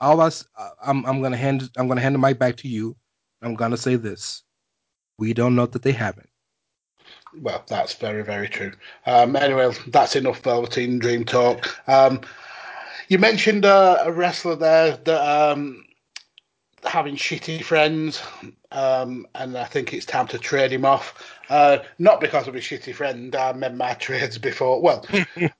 [0.00, 0.44] All us,
[0.84, 2.96] I'm I'm gonna hand I'm gonna hand the mic back to you.
[3.40, 4.42] I'm gonna say this:
[5.16, 6.28] we don't know that they haven't.
[7.40, 8.72] Well, that's very, very true.
[9.06, 11.68] Um, anyway, that's enough Velveteen Dream talk.
[11.88, 12.20] Um,
[13.08, 15.84] you mentioned uh, a wrestler there that um,
[16.84, 18.22] having shitty friends,
[18.70, 21.40] um, and I think it's time to trade him off.
[21.48, 23.34] Uh, not because of his shitty friend.
[23.34, 24.80] I remember my trades before.
[24.80, 25.04] Well,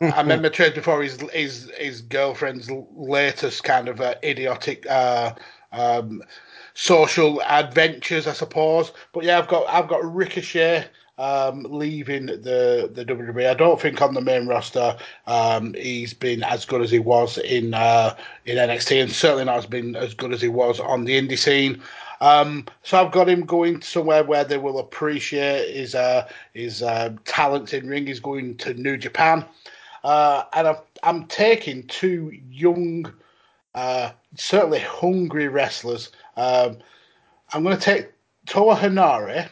[0.01, 4.87] I remember trades before his his his girlfriend's latest kind of uh, idiotic.
[4.89, 5.35] Uh,
[5.73, 6.23] um,
[6.75, 8.93] social adventures, I suppose.
[9.13, 10.87] But yeah, I've got I've got Ricochet
[11.18, 13.48] um, leaving the the WWE.
[13.48, 14.96] I don't think on the main roster
[15.27, 19.59] um, he's been as good as he was in uh, in NXT, and certainly not
[19.59, 21.83] as been as good as he was on the indie scene.
[22.20, 27.14] Um, so I've got him going somewhere where they will appreciate his uh, his uh,
[27.25, 28.07] talents in ring.
[28.07, 29.44] He's going to New Japan,
[30.05, 33.12] uh, and I've, I'm taking two young,
[33.75, 36.11] uh, certainly hungry wrestlers.
[36.37, 36.79] Um,
[37.53, 38.12] I'm going to take
[38.46, 39.48] Toa Henare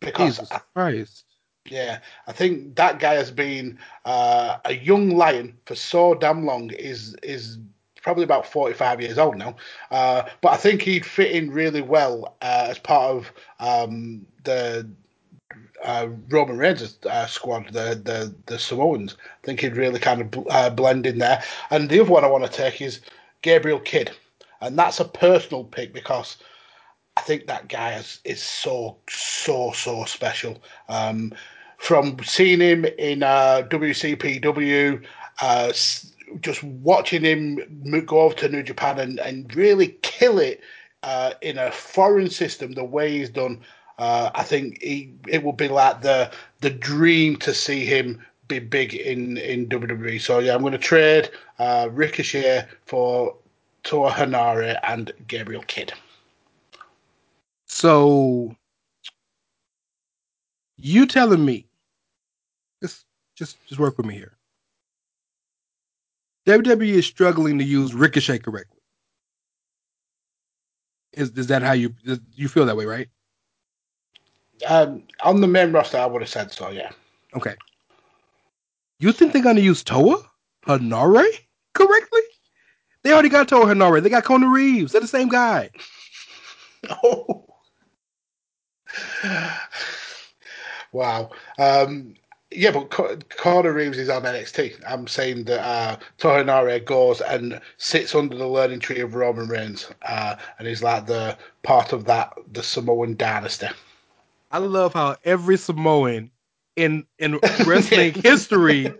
[0.00, 1.24] because Jesus Christ!
[1.70, 6.70] yeah, I think that guy has been uh, a young lion for so damn long.
[6.70, 7.58] is is
[8.02, 9.56] probably about forty five years old now,
[9.90, 14.88] uh, but I think he'd fit in really well uh, as part of um, the
[15.84, 19.16] uh, Roman Reigns uh, squad, the, the the Samoans.
[19.42, 21.42] I think he'd really kind of bl- uh, blend in there.
[21.70, 23.00] And the other one I want to take is
[23.42, 24.10] Gabriel Kidd,
[24.60, 26.36] and that's a personal pick because.
[27.18, 30.62] I think that guy is, is so so so special.
[30.88, 31.34] Um,
[31.78, 35.02] from seeing him in uh, WCPW,
[35.42, 35.72] uh,
[36.40, 40.60] just watching him go over to New Japan and, and really kill it
[41.02, 43.62] uh, in a foreign system the way he's done.
[43.98, 48.60] Uh, I think he, it would be like the the dream to see him be
[48.60, 50.20] big in, in WWE.
[50.20, 53.34] So yeah, I'm going to trade uh, Ricochet for
[53.82, 55.92] Toa Henare and Gabriel Kidd.
[57.68, 58.54] So
[60.76, 61.66] you telling me
[62.82, 63.04] just
[63.36, 64.36] just just work with me here.
[66.46, 68.80] WWE is struggling to use Ricochet correctly.
[71.12, 71.94] Is is that how you
[72.34, 73.08] you feel that way, right?
[74.66, 76.70] Um, on the main roster, I would have said so.
[76.70, 76.90] Yeah.
[77.36, 77.54] Okay.
[78.98, 80.22] You think they're gonna use Toa
[80.66, 81.26] Henare
[81.74, 82.20] correctly?
[83.04, 84.02] They already got Toa Henare.
[84.02, 84.92] They got Kona Reeves.
[84.92, 85.70] They're the same guy.
[87.02, 87.47] Oh.
[90.92, 91.30] Wow.
[91.58, 92.14] Um,
[92.50, 94.82] yeah, but Co- Kona Reeves is on NXT.
[94.86, 100.36] I'm saying that uh, goes and sits under the learning tree of Roman Reigns, uh,
[100.58, 103.68] and is like the part of that the Samoan dynasty.
[104.50, 106.30] I love how every Samoan
[106.76, 108.90] in in wrestling history,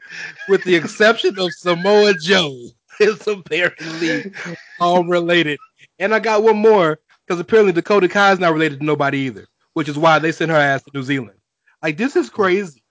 [0.49, 2.55] with the exception of Samoa Joe,
[3.01, 4.31] is apparently
[4.79, 5.59] all related.
[5.99, 9.47] And I got one more because apparently Dakota Kai is not related to nobody either,
[9.75, 11.39] which is why they sent her ass to New Zealand.
[11.83, 12.83] Like this is crazy.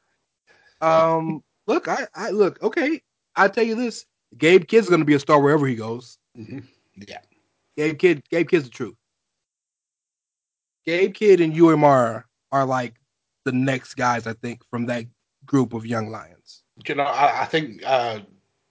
[0.82, 3.02] Um, look, I, I look okay.
[3.36, 4.06] I tell you this:
[4.38, 6.18] Gabe Kidd's going to be a star wherever he goes.
[6.38, 6.64] Mhm.
[7.08, 7.20] Yeah.
[7.76, 8.96] Gabe Kidd, Gabe Kidd's the truth.
[10.86, 12.96] Gabe Kidd and UMR are like
[13.46, 15.06] the next guys I think from that
[15.46, 16.64] group of young lions.
[16.84, 17.04] Do you know?
[17.04, 18.20] I, I think uh,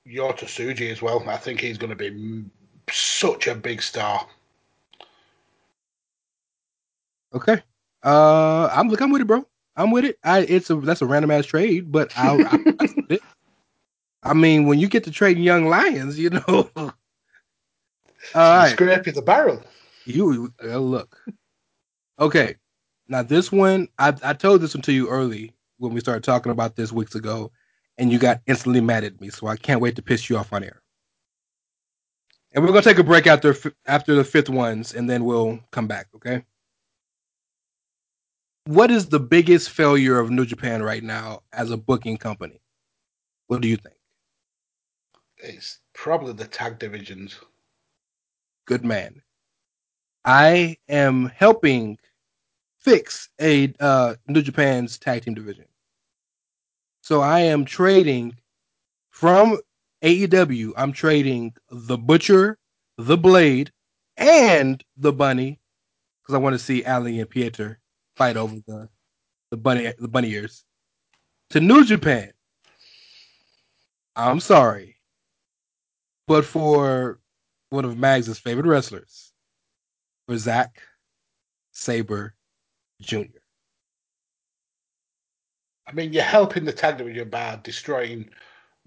[0.06, 1.28] Yota Tsuji as well.
[1.28, 2.50] I think he's going to be m-
[2.90, 4.26] such a big star.
[7.34, 7.62] Okay.
[8.06, 9.00] Uh, I'm look.
[9.00, 9.44] I'm with it, bro.
[9.76, 10.16] I'm with it.
[10.22, 12.58] I it's a that's a random ass trade, but I'll, I,
[13.10, 13.18] I.
[14.22, 16.70] I mean, when you get to trading young lions, you know.
[16.76, 16.92] All
[18.34, 18.70] right.
[18.70, 19.62] Scraping the barrel.
[20.04, 21.18] You uh, look.
[22.20, 22.56] Okay.
[23.08, 26.52] Now this one, I I told this one to you early when we started talking
[26.52, 27.50] about this weeks ago,
[27.98, 29.30] and you got instantly mad at me.
[29.30, 30.80] So I can't wait to piss you off on air.
[32.52, 35.88] And we're gonna take a break after after the fifth ones, and then we'll come
[35.88, 36.06] back.
[36.14, 36.44] Okay.
[38.66, 42.60] What is the biggest failure of New Japan right now as a booking company?
[43.46, 43.94] What do you think?
[45.36, 47.38] It's probably the tag divisions.
[48.66, 49.22] Good man.
[50.24, 51.96] I am helping
[52.80, 55.66] fix a uh, New Japan's tag team division.
[57.02, 58.34] So I am trading
[59.10, 59.58] from
[60.02, 60.72] AEW.
[60.76, 62.58] I'm trading the Butcher,
[62.98, 63.70] the Blade,
[64.16, 65.60] and the Bunny
[66.20, 67.78] because I want to see Allie and Pieter
[68.16, 68.88] fight over the
[69.50, 70.64] the bunny the bunny ears
[71.50, 72.32] to New Japan.
[74.16, 74.96] I'm sorry,
[76.26, 77.20] but for
[77.70, 79.32] one of Mags' favorite wrestlers,
[80.26, 80.80] for Zack
[81.72, 82.34] Sabre
[83.00, 83.38] Jr.
[85.86, 88.28] I mean, you're helping the tag division by destroying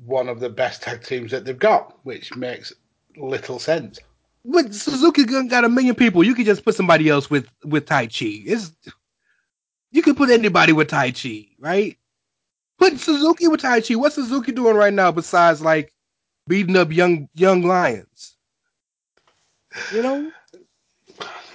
[0.05, 2.73] one of the best tag teams that they've got, which makes
[3.15, 3.99] little sense.
[4.43, 6.23] But Suzuki Gun got a million people.
[6.23, 8.43] You could just put somebody else with with Taichi.
[8.45, 8.71] It's
[9.91, 11.97] you could put anybody with Taichi, right?
[12.77, 13.95] Put Suzuki with Taichi.
[13.95, 15.93] What's Suzuki doing right now besides like
[16.47, 18.35] beating up young young lions?
[19.93, 20.31] You know.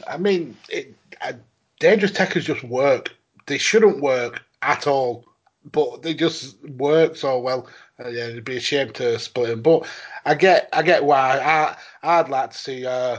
[0.06, 1.32] I mean, it, uh,
[1.80, 3.14] dangerous Tekkers just work.
[3.46, 5.24] They shouldn't work at all,
[5.72, 7.68] but they just work so well.
[8.02, 9.62] Uh, yeah, it'd be a shame to split them.
[9.62, 9.86] But
[10.24, 11.38] I get, I get why.
[11.38, 13.18] I, I'd like to see uh,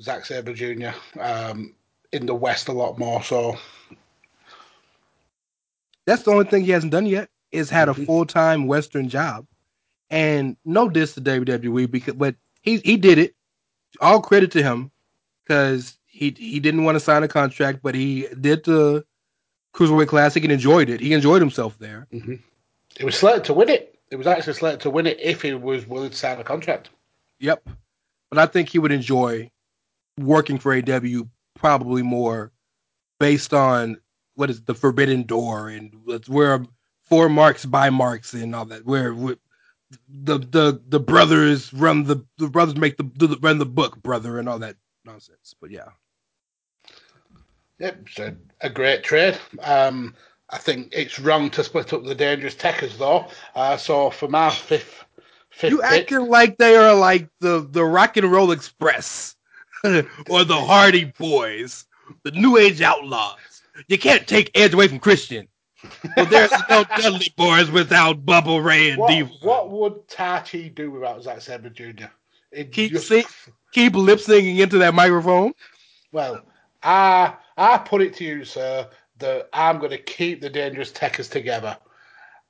[0.00, 0.90] Zack Sabre Jr.
[1.20, 1.74] Um,
[2.12, 3.22] in the West a lot more.
[3.22, 3.58] So
[6.06, 7.28] that's the only thing he hasn't done yet.
[7.52, 9.46] Is had a full time Western job,
[10.10, 13.34] and no diss to WWE because, but he he did it.
[14.00, 14.90] All credit to him
[15.44, 19.04] because he he didn't want to sign a contract, but he did the
[19.72, 21.00] Cruiserweight Classic and enjoyed it.
[21.00, 22.08] He enjoyed himself there.
[22.12, 22.34] Mm-hmm.
[22.98, 23.98] It was slated to win it.
[24.10, 26.90] It was actually slated to win it if he was willing to sign a contract.
[27.38, 27.68] Yep,
[28.30, 29.50] but I think he would enjoy
[30.18, 31.22] working for AW
[31.54, 32.52] probably more
[33.18, 33.96] based on
[34.34, 35.94] what is the Forbidden Door and
[36.26, 36.64] where
[37.04, 38.84] four marks by marks and all that.
[38.84, 39.14] Where,
[40.08, 44.38] the the the brothers run the the brothers make the, the run the book, brother,
[44.38, 45.54] and all that nonsense.
[45.60, 45.88] But yeah.
[47.78, 49.38] Yep, it's a, a great trade.
[49.60, 50.14] Um,
[50.50, 53.28] I think it's wrong to split up the dangerous Tekkers though.
[53.54, 55.04] Uh, so for my fifth,
[55.50, 59.36] fifth you pick, acting like they are like the the Rock and Roll Express
[59.84, 61.86] or the Hardy Boys,
[62.22, 63.53] the New Age Outlaws.
[63.88, 65.48] You can't take Edge away from Christian.
[66.16, 69.30] Well, there's no Dudley Boys without Bubba Ray and what, Diva.
[69.42, 72.06] what would Taichi do without Zack Sabre Jr.?
[72.52, 73.24] It Keep just- sing,
[73.72, 75.52] keep lip singing into that microphone.
[76.12, 76.42] Well,
[76.82, 81.30] I I put it to you, sir, that I'm going to keep the dangerous Tekkers
[81.30, 81.76] together,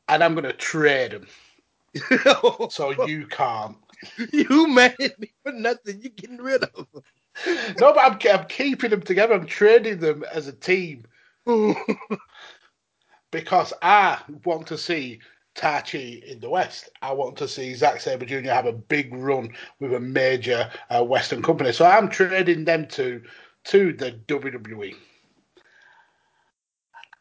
[0.09, 1.27] and I'm going to trade them
[2.71, 3.77] so you can't.
[4.33, 6.01] you mad at me for nothing.
[6.03, 7.03] You're getting rid of them.
[7.81, 9.35] No, but I'm, I'm keeping them together.
[9.35, 11.05] I'm trading them as a team
[13.31, 15.21] because I want to see
[15.55, 16.91] Taichi in the West.
[17.03, 18.51] I want to see Zack Sabre Jr.
[18.51, 21.73] have a big run with a major uh, Western company.
[21.73, 23.23] So I'm trading them to
[23.65, 24.95] to the WWE,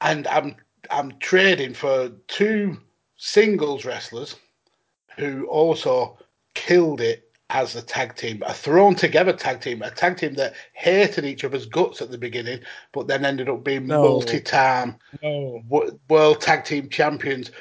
[0.01, 0.55] and I'm
[0.89, 2.77] I'm trading for two
[3.17, 4.35] singles wrestlers
[5.17, 6.17] who also
[6.55, 10.53] killed it as a tag team, a thrown together tag team, a tag team that
[10.73, 12.59] hated each other's guts at the beginning,
[12.91, 14.01] but then ended up being No.
[14.01, 15.61] multi-time No.
[15.67, 17.51] wo- world tag team champions.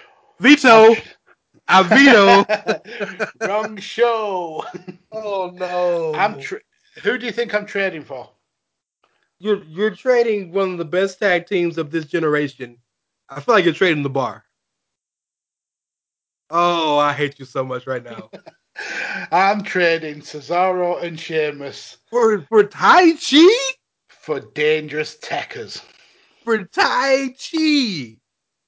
[0.40, 0.95] Veto.
[1.68, 3.25] I veto.
[3.47, 4.64] Wrong show.
[5.12, 6.14] oh no.
[6.14, 6.40] I'm.
[6.40, 6.61] Tra-
[7.03, 8.31] who do you think I'm trading for?
[9.38, 12.79] you're you're trading one of the best tag teams of this generation.
[13.29, 14.45] I feel like you're trading the bar.
[16.51, 18.31] Oh, I hate you so much right now.
[19.31, 23.49] I'm trading Cesaro and Sheamus for for Taichi?
[24.09, 25.83] for dangerous Tekkers.
[26.45, 28.19] For Taichi.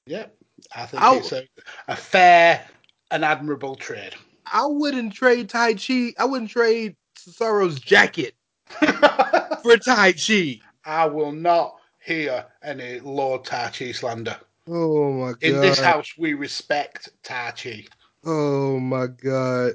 [0.07, 0.35] Yep,
[0.75, 1.47] I think I'll- it's a,
[1.87, 2.65] a fair
[3.11, 4.15] and admirable trade.
[4.51, 6.13] I wouldn't trade Taichi.
[6.19, 8.35] I wouldn't trade Cesaro's jacket
[8.67, 10.61] for Taichi.
[10.85, 14.37] I will not hear any Lord Taichi slander.
[14.67, 15.43] Oh my god.
[15.43, 17.87] In this house, we respect Taichi.
[18.23, 19.73] Oh my god.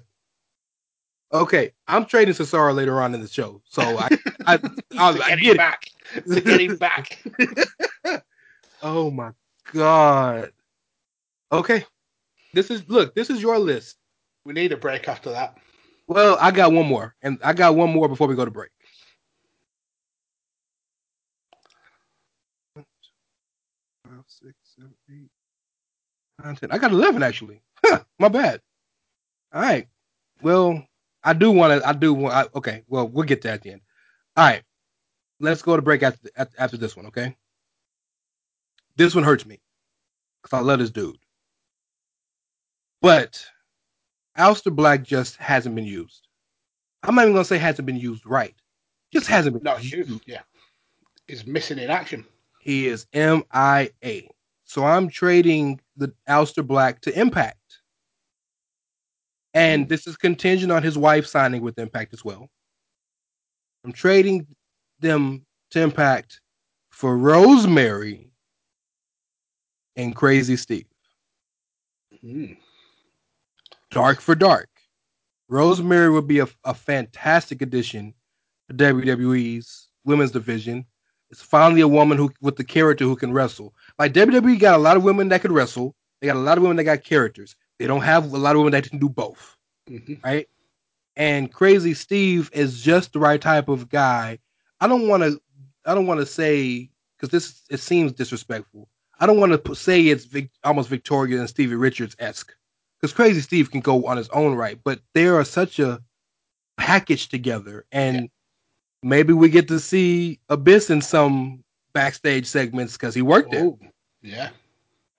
[1.32, 4.10] Okay, I'm trading Cesaro later on in the show, so I
[4.46, 4.60] I,
[4.96, 5.56] I, I get get him it.
[5.56, 5.90] back.
[6.32, 7.22] To get him back.
[8.82, 9.32] Oh my
[9.72, 10.52] god.
[11.52, 11.84] Okay,
[12.54, 13.14] this is look.
[13.14, 13.96] This is your list.
[14.44, 15.58] We need a break after that.
[16.08, 18.70] Well, I got one more, and I got one more before we go to break.
[24.04, 25.30] Five, six, seven, eight.
[26.58, 26.70] 10.
[26.72, 27.62] I got eleven actually.
[27.84, 28.60] Huh, my bad.
[29.52, 29.88] All right.
[30.42, 30.86] Well,
[31.22, 31.88] I do want to.
[31.88, 32.34] I do want.
[32.34, 32.82] I, okay.
[32.88, 33.82] Well, we'll get to that at the end.
[34.36, 34.62] All right.
[35.38, 37.06] Let's go to break after after this one.
[37.06, 37.36] Okay.
[38.96, 39.60] This one hurts me
[40.42, 41.16] because I love this dude,
[43.00, 43.42] but
[44.36, 46.26] Aleister Black just hasn't been used.
[47.02, 48.54] I'm not even gonna say hasn't been used right.
[49.12, 49.62] Just hasn't been.
[49.62, 50.20] No, huge.
[50.26, 50.42] Yeah,
[51.26, 52.26] he's missing in action.
[52.60, 54.28] He is MIA.
[54.64, 57.59] So I'm trading the Aleister Black to Impact.
[59.54, 62.48] And this is contingent on his wife signing with Impact as well.
[63.84, 64.46] I'm trading
[65.00, 66.40] them to Impact
[66.90, 68.30] for Rosemary
[69.96, 70.86] and Crazy Steve.
[72.20, 72.52] Hmm.
[73.90, 74.68] Dark for Dark.
[75.48, 78.14] Rosemary would be a, a fantastic addition
[78.68, 80.84] to WWE's women's division.
[81.30, 83.74] It's finally a woman who with the character who can wrestle.
[83.98, 85.94] Like WWE got a lot of women that could wrestle.
[86.20, 87.56] They got a lot of women that got characters.
[87.80, 89.56] They don't have a lot of women that can do both,
[89.88, 90.46] hmm right?
[91.16, 94.38] And Crazy Steve is just the right type of guy.
[94.80, 95.40] I don't want to.
[95.86, 98.86] I don't want to say because this it seems disrespectful.
[99.18, 102.54] I don't want to say it's Vic, almost Victoria and Stevie Richards esque
[103.00, 106.02] because Crazy Steve can go on his own right, but they are such a
[106.76, 108.28] package together, and
[109.02, 111.64] maybe we get to see Abyss in some
[111.94, 113.64] backstage segments because he worked there.
[113.64, 113.78] Oh,
[114.22, 114.50] yeah.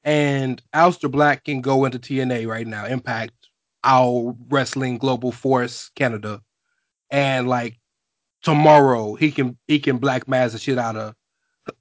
[0.04, 3.34] And Aleister Black can go into TNA right now, Impact,
[3.84, 6.42] Our Wrestling Global Force Canada,
[7.12, 7.80] and like
[8.42, 11.16] tomorrow he can he can black mass the shit out of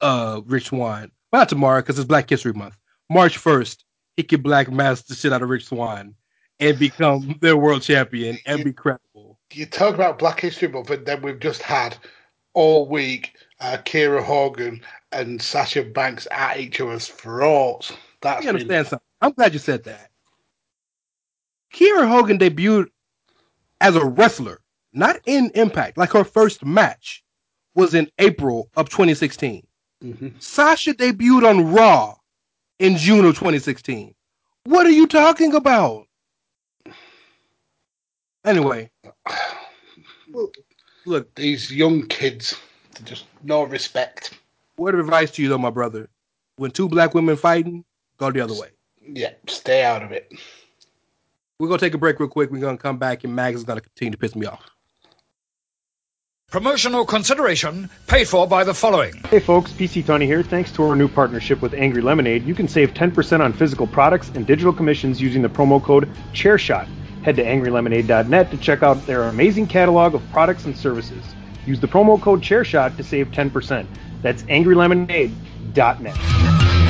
[0.01, 1.11] uh Rich Swann.
[1.33, 2.77] Well, not tomorrow because it's Black History Month.
[3.09, 3.85] March first,
[4.17, 6.15] he can black mass the shit out of Rich Swann
[6.59, 9.39] and become their world champion and be credible.
[9.53, 11.97] You talk about Black History Month, but then we've just had
[12.55, 14.81] all week uh, Kiera Hogan
[15.13, 17.93] and Sasha Banks at each other's throats.
[18.23, 19.07] That's You understand something?
[19.21, 20.11] I'm glad you said that.
[21.73, 22.89] Kiera Hogan debuted
[23.81, 24.61] as a wrestler,
[24.93, 25.97] not in Impact.
[25.97, 27.23] Like her first match
[27.75, 29.67] was in April of 2016.
[30.03, 30.43] Mhm.
[30.43, 32.17] Sasha debuted on Raw
[32.79, 34.15] in June of 2016.
[34.65, 36.07] What are you talking about?
[38.45, 38.91] Anyway,
[41.05, 42.57] look, These young kids,
[43.05, 44.39] just no respect.
[44.79, 46.09] word of advice to you though, my brother.
[46.57, 47.85] When two black women fighting,
[48.21, 48.69] go the other way.
[49.03, 50.31] Yeah, stay out of it.
[51.59, 52.51] We're gonna take a break real quick.
[52.51, 54.63] We're gonna come back and Mags is gonna continue to piss me off.
[56.51, 59.15] Promotional consideration paid for by the following.
[59.29, 60.43] Hey folks, PC Tony here.
[60.43, 64.31] Thanks to our new partnership with Angry Lemonade, you can save 10% on physical products
[64.35, 66.89] and digital commissions using the promo code ChairShot.
[67.23, 71.23] Head to angrylemonade.net to check out their amazing catalog of products and services.
[71.67, 73.87] Use the promo code ChairShot to save 10%.
[74.23, 76.90] That's angrylemonade.net.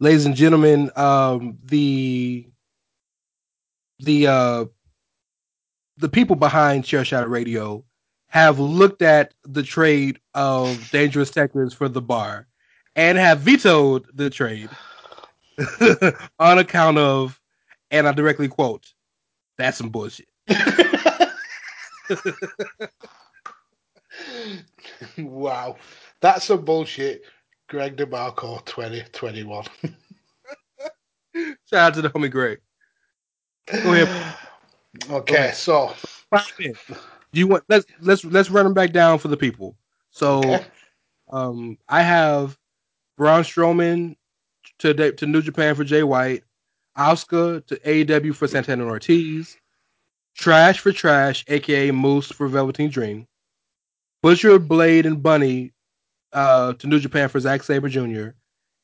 [0.00, 2.46] Ladies and gentlemen, um, the
[3.98, 4.64] the uh,
[5.96, 7.84] the people behind Chairshot Radio
[8.28, 12.46] have looked at the trade of Dangerous Tekkers for the bar
[12.94, 14.70] and have vetoed the trade
[16.38, 17.40] on account of,
[17.90, 18.86] and I directly quote,
[19.56, 20.28] "That's some bullshit."
[25.18, 25.74] wow,
[26.20, 27.24] that's some bullshit.
[27.68, 29.64] Greg DeMarco, 2021.
[31.34, 32.60] Shout out to the homie Greg.
[33.66, 34.36] Go ahead.
[35.10, 35.92] Okay, so
[36.30, 36.74] Pop in.
[37.32, 39.76] Do you want let's let's let's run them back down for the people.
[40.10, 40.64] So okay.
[41.30, 42.58] um I have
[43.16, 44.16] Braun Strowman
[44.78, 46.42] to to New Japan for Jay White,
[46.96, 49.58] Asuka to AEW for Santana and Ortiz,
[50.34, 53.28] Trash for Trash, aka Moose for Velveteen Dream,
[54.22, 55.72] Butcher, Blade, and Bunny
[56.32, 58.30] uh, to New Japan for Zack Sabre Jr.,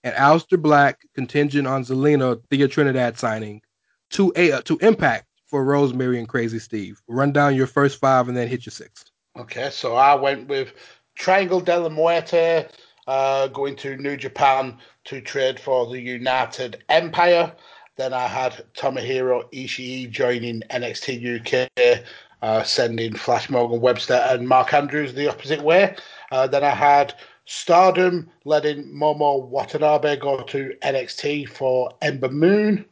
[0.03, 3.63] and Aleister Black contingent on Zelina Thea Trinidad signing
[4.11, 7.01] to a uh, to Impact for Rosemary and Crazy Steve.
[7.09, 9.11] Run down your first five and then hit your sixth.
[9.39, 10.73] Okay, so I went with
[11.17, 12.67] Triangle de la Muerte
[13.07, 17.53] uh, going to New Japan to trade for the United Empire.
[17.97, 22.03] Then I had Tomohiro Ishii joining NXT UK,
[22.43, 25.95] uh, sending Flash Morgan Webster and Mark Andrews the opposite way.
[26.33, 27.15] Uh, then I had
[27.47, 32.85] Stardom letting Momo Watanabe go to NXT for Ember Moon.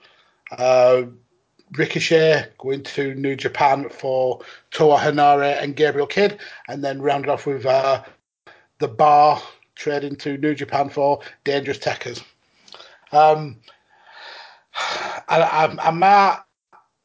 [0.50, 1.04] Uh,
[1.72, 4.40] Ricochet going to New Japan for
[4.70, 6.38] Toa Henare and Gabriel Kidd,
[6.68, 8.02] and then rounded off with uh,
[8.78, 9.42] the Bar
[9.74, 12.22] trading to New Japan for Dangerous Tekkers.
[13.12, 13.56] Um,
[15.28, 16.40] I, I, I might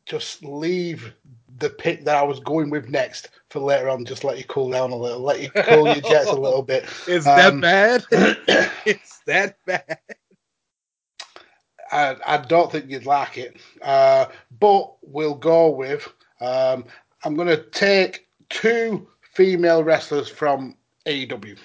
[0.06, 1.14] just leave
[1.60, 4.06] the pick that I was going with next for later on.
[4.06, 6.86] Just let you cool down a little, let you cool your jets a little bit.
[7.08, 8.06] Is Um, that bad?
[8.86, 10.00] it's that bad.
[11.92, 14.26] I, I don't think you'd like it, uh,
[14.60, 16.08] but we'll go with.
[16.42, 16.86] Um,
[17.24, 20.76] I'm going to take two female wrestlers from
[21.06, 21.58] AEW.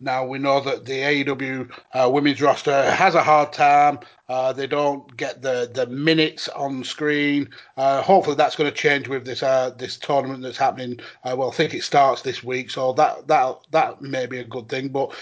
[0.00, 0.92] Now we know that the
[1.24, 3.98] AEW uh, women's roster has a hard time.
[4.28, 7.48] Uh, they don't get the, the minutes on screen.
[7.76, 11.00] Uh, hopefully that's going to change with this uh, this tournament that's happening.
[11.24, 14.44] Uh, well, I think it starts this week, so that that that may be a
[14.44, 14.88] good thing.
[14.88, 15.14] But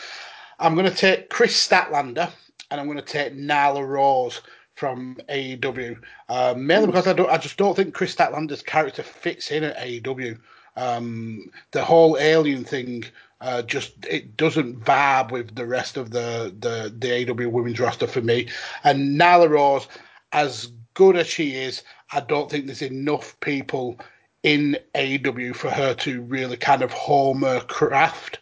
[0.59, 2.31] I'm going to take Kris Statlander
[2.70, 4.41] and I'm going to take Nyla Rose
[4.74, 5.99] from AEW,
[6.29, 9.79] uh, mainly because I don't, I just don't think Kris Statlander's character fits in at
[9.79, 10.39] AEW.
[10.77, 13.05] Um, the whole alien thing
[13.41, 18.07] uh, just it doesn't vibe with the rest of the the the AEW women's roster
[18.07, 18.49] for me.
[18.84, 19.89] And Nyla Rose,
[20.32, 21.82] as good as she is,
[22.12, 23.99] I don't think there's enough people
[24.43, 28.39] in AEW for her to really kind of home her craft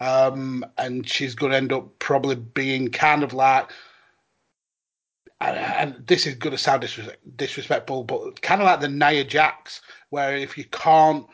[0.00, 3.70] um, and she's going to end up probably being kind of like,
[5.40, 6.86] and this is going to sound
[7.36, 9.80] disrespectful, but kind of like the Nia Jax,
[10.10, 11.26] where if you can't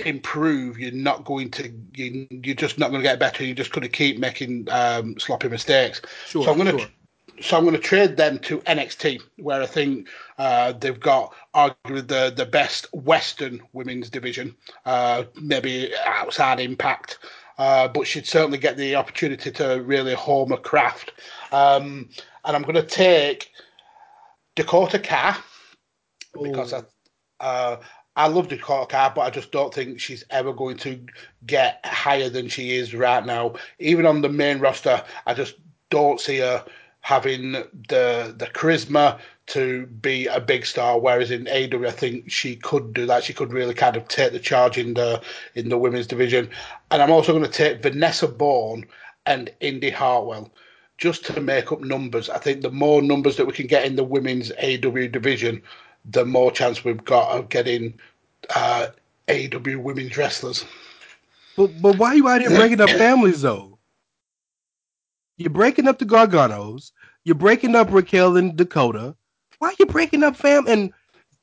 [0.00, 3.44] improve, you're not going to, you, you're just not going to get better.
[3.44, 6.00] You're just going to keep making um, sloppy mistakes.
[6.26, 6.78] Sure, so I'm going to.
[6.78, 6.90] sure.
[7.40, 12.04] So I'm going to trade them to NXT, where I think uh, they've got arguably
[12.04, 17.18] the the best Western women's division, uh, maybe outside Impact,
[17.56, 21.12] uh, but she'd certainly get the opportunity to really home a craft.
[21.52, 22.08] Um,
[22.44, 23.52] and I'm going to take
[24.56, 25.36] Dakota Kai
[26.42, 26.82] because I,
[27.38, 27.76] uh,
[28.18, 30.98] I love Dakota Kai, but I just don't think she's ever going to
[31.46, 33.54] get higher than she is right now.
[33.78, 35.54] Even on the main roster, I just
[35.88, 36.64] don't see her
[37.00, 40.98] having the the charisma to be a big star.
[40.98, 43.22] Whereas in AW, I think she could do that.
[43.22, 45.22] She could really kind of take the charge in the
[45.54, 46.50] in the women's division.
[46.90, 48.84] And I'm also going to take Vanessa Borne
[49.26, 50.50] and Indi Hartwell
[50.98, 52.28] just to make up numbers.
[52.28, 55.62] I think the more numbers that we can get in the women's AW division,
[56.04, 57.94] the more chance we've got of getting
[58.54, 58.88] uh,
[59.28, 60.64] AEW women's wrestlers.
[61.56, 63.78] But but why you out here breaking up families though?
[65.36, 66.92] You're breaking up the Garganos.
[67.24, 69.14] You're breaking up Raquel and Dakota.
[69.58, 70.66] Why are you breaking up fam?
[70.66, 70.92] And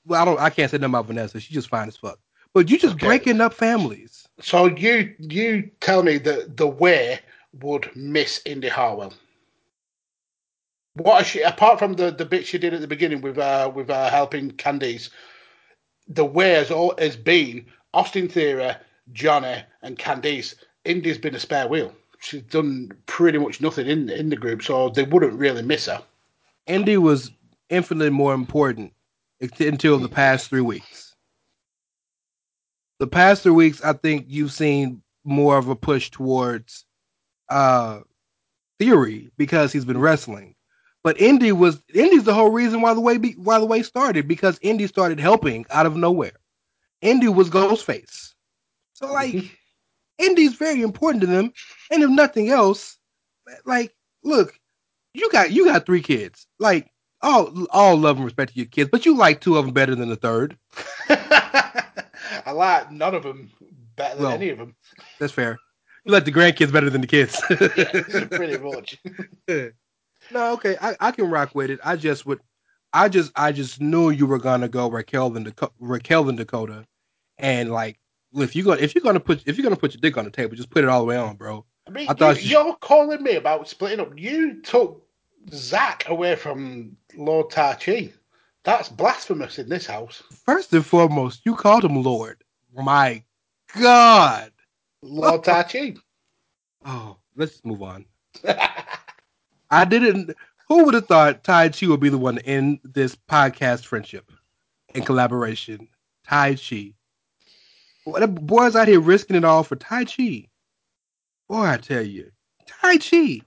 [0.06, 0.39] well, I don't.
[0.39, 1.39] I can't say nothing about Vanessa.
[1.39, 2.20] She's just fine as fuck.
[2.54, 3.08] But you just Okay.
[3.08, 4.28] breaking up families.
[4.39, 7.20] So you you tell me that the way
[7.62, 9.14] would miss Indi Hartwell.
[10.96, 13.72] What is she apart from the, the bit she did at the beginning with uh
[13.74, 15.10] with uh, helping Candice,
[16.08, 18.72] the way has all has been Austin Theory,
[19.14, 20.56] Johnny, and Candice.
[20.84, 21.93] Indi's been a spare wheel.
[22.20, 26.03] She's done pretty much nothing in in the group, so they wouldn't really miss her.
[26.68, 27.32] Indi was
[27.70, 28.93] infinitely more important
[29.60, 31.16] until the past three weeks.
[32.99, 36.86] The past three weeks, I think you've seen more of a push towards
[37.49, 37.99] uh,
[38.80, 40.55] Theory because he's been wrestling.
[41.06, 44.28] But Indi was Indi's the whole reason why the way be, why the way started
[44.28, 46.32] because Indi started helping out of nowhere.
[47.01, 48.34] Indi was Ghostface,
[48.93, 49.14] so mm-hmm.
[49.14, 49.58] like
[50.18, 51.53] Indi's very important to them,
[51.91, 52.97] and if nothing else,
[53.66, 53.93] like
[54.24, 54.60] look,
[55.14, 56.47] you got you got three kids.
[56.58, 56.89] Like
[57.22, 59.93] all all love and respect to your kids, but you like two of them better
[59.93, 60.58] than the third.
[61.10, 63.51] I like none of them
[63.95, 64.76] better than Well, any of them.
[65.20, 65.60] That's fair.
[66.06, 67.39] You like the grandkids better than the kids.
[68.30, 68.97] pretty much.
[70.32, 71.80] No, okay, I, I can rock with it.
[71.84, 72.39] I just would,
[72.93, 76.86] I just I just knew you were gonna go Raquel and Dakota, Raquel and Dakota,
[77.38, 77.99] and like
[78.34, 80.32] if you go if you're gonna put if you're gonna put your dick on the
[80.32, 81.65] table, just put it all the way on, bro.
[81.88, 84.17] I mean, I thought you, you're calling me about splitting up.
[84.17, 85.05] You took
[85.53, 88.13] Zack away from Lord Taichi.
[88.63, 90.23] That's blasphemous in this house.
[90.45, 92.43] First and foremost, you called him Lord.
[92.73, 93.23] My
[93.80, 94.51] God.
[95.01, 95.99] Lord Taichi.
[96.88, 98.05] Oh, let's move on.
[99.76, 100.36] I didn't.
[100.67, 104.32] Who would have thought Taichi would be the one to end this podcast friendship?
[104.95, 105.88] in collaboration,
[106.28, 106.95] Taichi.
[108.05, 110.49] Boy, the boys out here risking it all for Taichi.
[111.49, 112.32] Boy, I tell you,
[112.67, 113.43] Taichi.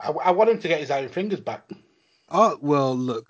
[0.00, 1.68] I, I want him to get his iron fingers back.
[2.30, 3.26] Oh well, look,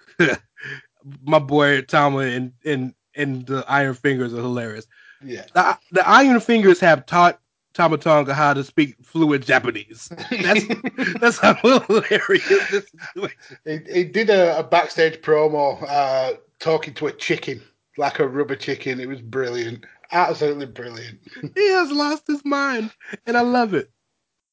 [1.22, 4.86] my boy Tama and and and the Iron Fingers are hilarious.
[5.24, 5.46] Yeah.
[5.54, 7.40] The, the Iron Fingers have taught
[7.74, 10.10] Tama Tonga how to speak fluent Japanese.
[10.42, 10.64] That's
[11.20, 13.38] that's how hilarious this situation.
[13.64, 17.62] He, he did a, a backstage promo uh, talking to a chicken,
[17.96, 19.00] like a rubber chicken.
[19.00, 19.84] It was brilliant.
[20.12, 21.20] Absolutely brilliant.
[21.54, 22.92] He has lost his mind,
[23.26, 23.90] and I love it.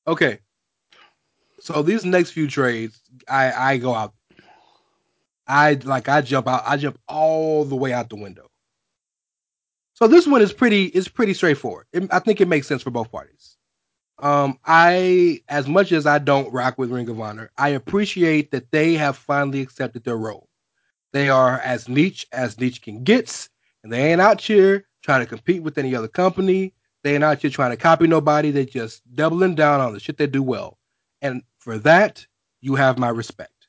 [0.08, 0.40] Okay,
[1.60, 4.14] so these next few trades, I I go out.
[5.48, 6.64] I like I jump out.
[6.66, 8.47] I jump all the way out the window.
[9.98, 11.88] So this one is pretty is pretty straightforward.
[11.92, 13.58] It, I think it makes sense for both parties.
[14.20, 18.70] Um, I as much as I don't rock with Ring of Honor, I appreciate that
[18.70, 20.50] they have finally accepted their role.
[21.14, 23.50] They are as niche as niche can get,
[23.84, 26.76] and they ain't out here trying to compete with any other company.
[27.04, 28.52] They ain't out here trying to copy nobody.
[28.52, 30.78] They're just doubling down on the shit they do well.
[31.24, 32.24] And for that,
[32.62, 33.68] you have my respect.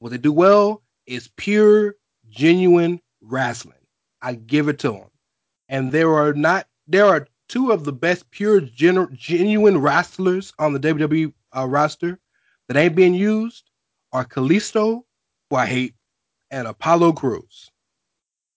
[0.00, 1.94] What they do well is pure,
[2.28, 3.78] genuine wrestling.
[4.20, 5.04] I give it to them.
[5.68, 10.72] And there are not there are two of the best pure, genu- genuine wrestlers on
[10.72, 12.18] the WWE uh, roster
[12.66, 13.70] that ain't being used
[14.12, 15.02] are Kalisto,
[15.50, 15.94] who I hate,
[16.50, 17.70] and Apollo Crews.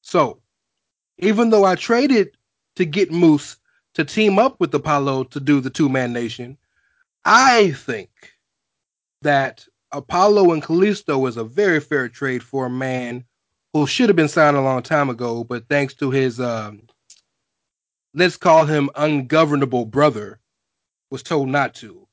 [0.02, 0.42] So,
[1.18, 2.38] even though I traded
[2.76, 3.58] to get Moose
[3.94, 6.58] to team up with Apollo to do the two man nation,
[7.26, 8.10] I think
[9.22, 13.26] that Apollo and Kalisto is a very fair trade for a man
[13.74, 16.82] who should have been signed a long time ago, but thanks to his, um,
[18.14, 20.40] let's call him ungovernable brother,
[21.10, 22.08] was told not to.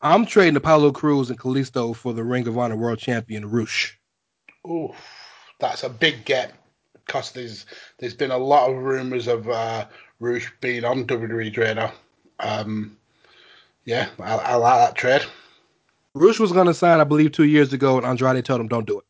[0.00, 3.98] I'm trading Apollo Crews and Kalisto for the Ring of Honor World Champion Rush.
[4.66, 4.92] Ooh,
[5.60, 6.54] that's a big get
[6.94, 7.66] because there's
[7.98, 9.86] there's been a lot of rumors of uh,
[10.20, 11.92] Rush being on WWE Radar.
[12.40, 12.96] Um,
[13.84, 15.22] yeah, I, I like that trade.
[16.14, 18.86] Rush was going to sign, I believe, two years ago, and Andrade told him, don't
[18.86, 19.04] do it.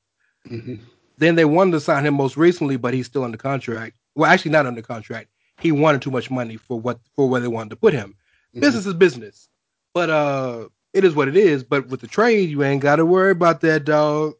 [0.48, 0.74] hmm
[1.18, 3.98] Then they wanted to sign him most recently, but he's still under contract.
[4.14, 5.28] Well, actually, not under contract.
[5.58, 8.14] He wanted too much money for what for where they wanted to put him.
[8.54, 9.48] Business is business,
[9.92, 11.62] but uh, it is what it is.
[11.62, 14.34] But with the trade, you ain't got to worry about that, dog.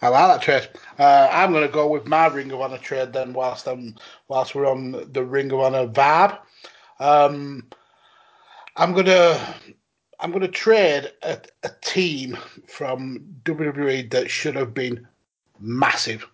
[0.00, 0.68] I like that trade.
[0.98, 3.94] Uh, I'm going to go with my Ring of Honor trade then, whilst I'm
[4.28, 6.38] whilst we're on the Ring of Honor vibe.
[6.98, 7.68] Um,
[8.76, 9.56] I'm gonna
[10.20, 15.06] I'm gonna trade a, a team from WWE that should have been
[15.60, 16.26] massive,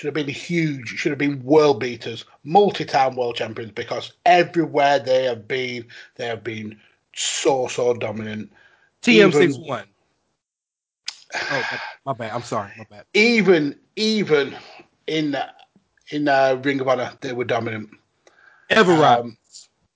[0.00, 5.24] should have been huge, should have been world beaters, multi-time world champions because everywhere they
[5.24, 6.80] have been, they have been
[7.14, 8.50] so so dominant.
[9.02, 9.84] TM Even- six one.
[11.34, 12.32] Oh, my, bad.
[12.32, 12.72] I'm sorry.
[12.78, 13.04] My bad.
[13.12, 14.56] even even
[15.06, 15.36] in
[16.08, 17.90] in uh, Ring of Honor, they were dominant.
[18.70, 19.36] Ever Um,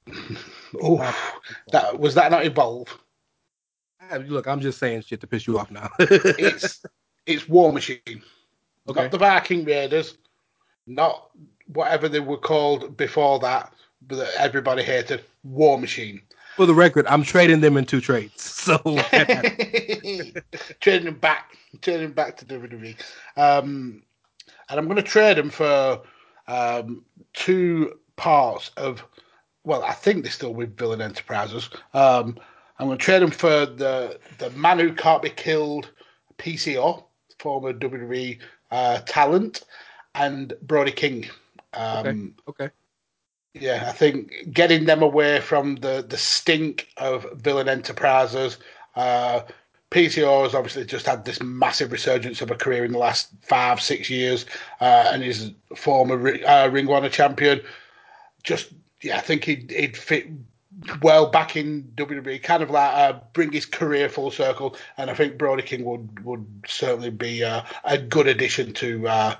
[0.82, 1.32] oh,
[1.72, 2.94] that was that not evolve?
[4.26, 5.88] Look, I'm just saying shit to piss you off now.
[5.98, 6.84] It's
[7.26, 8.22] it's War Machine,
[8.88, 9.02] Okay.
[9.02, 10.18] not the Viking Raiders,
[10.86, 11.30] not
[11.66, 13.72] whatever they were called before that,
[14.06, 15.24] but that everybody hated.
[15.42, 16.20] War Machine.
[16.56, 18.50] For the record, I'm trading them in two trades.
[18.64, 18.78] So
[20.80, 22.96] trading them back, trading them back to WWE.
[23.36, 24.02] Um,
[24.70, 26.00] and I'm going to trade them for
[26.48, 27.04] um,
[27.34, 29.04] two parts of.
[29.64, 31.68] Well, I think they're still with Villain Enterprises.
[31.92, 32.38] Um,
[32.78, 35.90] I'm going to trade them for the the man who can't be killed,
[36.38, 37.04] PCO,
[37.38, 38.38] former WWE
[38.70, 39.62] uh, talent,
[40.14, 41.28] and Brody King.
[41.72, 42.70] Um, okay.
[43.52, 48.58] yeah, I think getting them away from the, the stink of Villain Enterprises.
[48.94, 49.40] Uh,
[49.90, 53.80] PCO has obviously just had this massive resurgence of a career in the last five,
[53.80, 54.44] six years,
[54.80, 57.60] uh, and is former uh, Ring Honor champion.
[58.42, 60.26] Just, yeah, I think he'd, he'd fit
[61.02, 64.76] well back in WWE, kind of like uh, bring his career full circle.
[64.96, 69.36] And I think Brody King would would certainly be uh, a good addition to uh,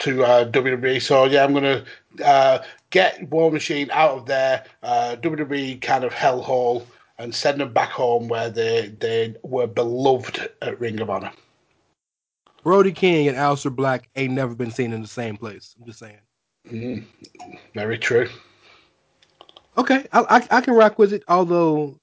[0.00, 1.00] to uh, WWE.
[1.00, 1.84] So yeah, I'm gonna
[2.24, 2.58] uh,
[2.90, 6.84] get War Machine out of there, uh, WWE kind of hellhole,
[7.18, 11.32] and send them back home where they they were beloved at Ring of Honor.
[12.62, 15.74] Brody King and Aleister Black ain't never been seen in the same place.
[15.78, 16.18] I'm just saying.
[16.66, 17.04] Mhm.
[17.74, 18.28] Very true.
[19.76, 21.24] Okay, I, I I can rock with it.
[21.28, 21.98] Although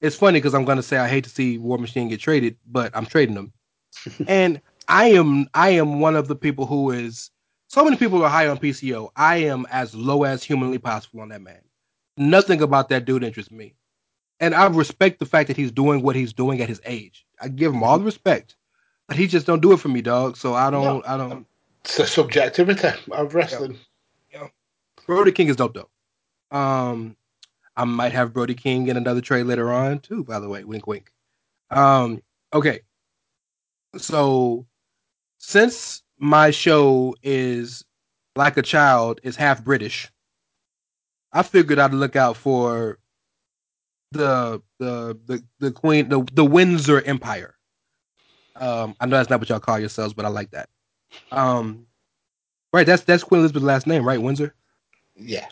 [0.00, 2.94] it's funny because I'm gonna say I hate to see War Machine get traded, but
[2.94, 3.52] I'm trading them.
[4.28, 7.30] and I am I am one of the people who is
[7.68, 9.10] so many people are high on PCO.
[9.16, 11.60] I am as low as humanly possible on that man.
[12.16, 13.74] Nothing about that dude interests me.
[14.40, 17.24] And I respect the fact that he's doing what he's doing at his age.
[17.40, 18.56] I give him all the respect.
[19.08, 20.36] But he just don't do it for me, dog.
[20.36, 21.02] So I don't No.
[21.06, 21.46] I don't
[21.84, 23.78] It's the subjectivity of wrestling.
[25.06, 25.90] Brody King is dope though.
[26.54, 27.16] Um,
[27.76, 30.22] I might have Brody King in another trade later on too.
[30.24, 31.12] By the way, wink, wink.
[31.70, 32.80] Um, okay.
[33.96, 34.64] So,
[35.38, 37.84] since my show is
[38.36, 40.10] like a child is half British,
[41.32, 42.98] I figured I'd look out for
[44.12, 47.56] the the the the Queen the the Windsor Empire.
[48.56, 50.68] Um, I know that's not what y'all call yourselves, but I like that.
[51.32, 51.86] Um,
[52.72, 54.22] right, that's that's Queen Elizabeth's last name, right?
[54.22, 54.54] Windsor.
[55.16, 55.48] Yeah.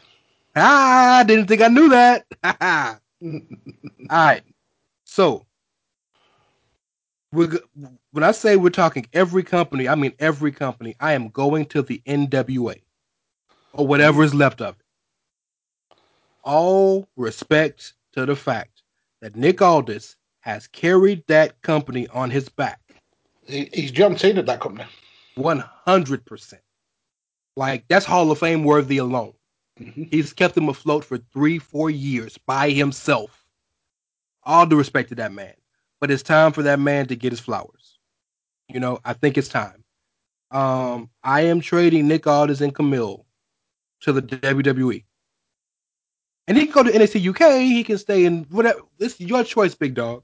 [0.57, 2.27] Ah, didn't think I knew that.
[2.45, 2.99] All
[4.11, 4.43] right.
[5.05, 5.47] So,
[7.33, 7.61] we're,
[8.13, 10.95] when I say we're talking every company, I mean every company.
[11.01, 12.83] I am going to the NWA
[13.73, 14.87] or whatever is left of it.
[16.45, 18.83] All respect to the fact
[19.23, 22.81] that Nick Aldis has carried that company on his back
[23.47, 24.87] He, he's jumped at that company.
[25.39, 26.55] 100%.
[27.57, 29.35] Like, that's Hall of Fame worthy alone.
[29.81, 30.09] Mhm.
[30.11, 33.45] He's kept him afloat for three, four years by himself.
[34.45, 35.55] All due respect to that man.
[36.01, 37.99] But it's time for that man to get his flowers.
[38.69, 39.85] You know, I think it's time.
[40.51, 43.25] Um, I am trading Nick Aldis and Kamille
[44.03, 45.05] to the WWE.
[46.47, 48.81] And he can go to NXT UK, he can stay in whatever.
[48.99, 50.23] This is your choice, big dog.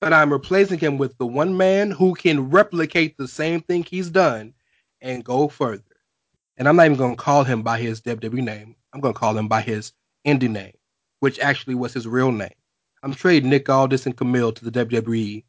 [0.00, 4.10] But I'm replacing him with the one man who can replicate the same thing he's
[4.10, 4.54] done
[5.00, 5.93] and go further.
[6.56, 8.76] And I'm not even going to call him by his WWE name.
[8.92, 9.92] I'm going to call him by his
[10.26, 10.74] indie name,
[11.20, 12.54] which actually was his real name.
[13.02, 15.44] I'm trading Nick Aldis and Kamille to the WWE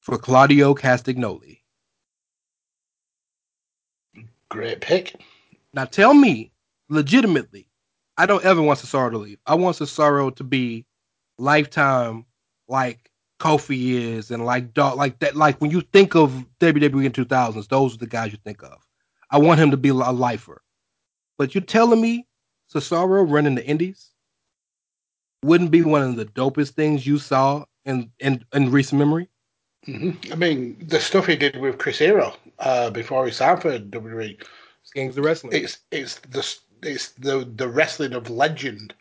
[0.00, 1.58] for Claudio Castagnoli.
[4.48, 5.14] Great pick.
[5.72, 6.50] Now tell me,
[6.88, 7.68] legitimately,
[8.16, 9.38] I don't ever want Cesaro to leave.
[9.46, 10.84] I want Cesaro to be
[11.38, 12.26] lifetime
[12.66, 15.36] like Kofi is and like dog like that.
[15.36, 18.78] Like when you think of WWE in 2000s, those are the guys you think of.
[19.30, 20.62] I want him to be a lifer.
[21.38, 22.26] But you're telling me
[22.72, 24.10] Cesaro running the Indies
[25.44, 29.28] wouldn't be one of the dopest things you saw in in, in recent memory?
[29.84, 33.78] hmm I mean, the stuff he did with Chris Hero uh, before he signed for
[33.78, 34.38] WWE,
[34.94, 35.54] Gangs of Wrestling.
[35.54, 36.46] it's it's the
[36.82, 38.94] it's the the wrestling of legend.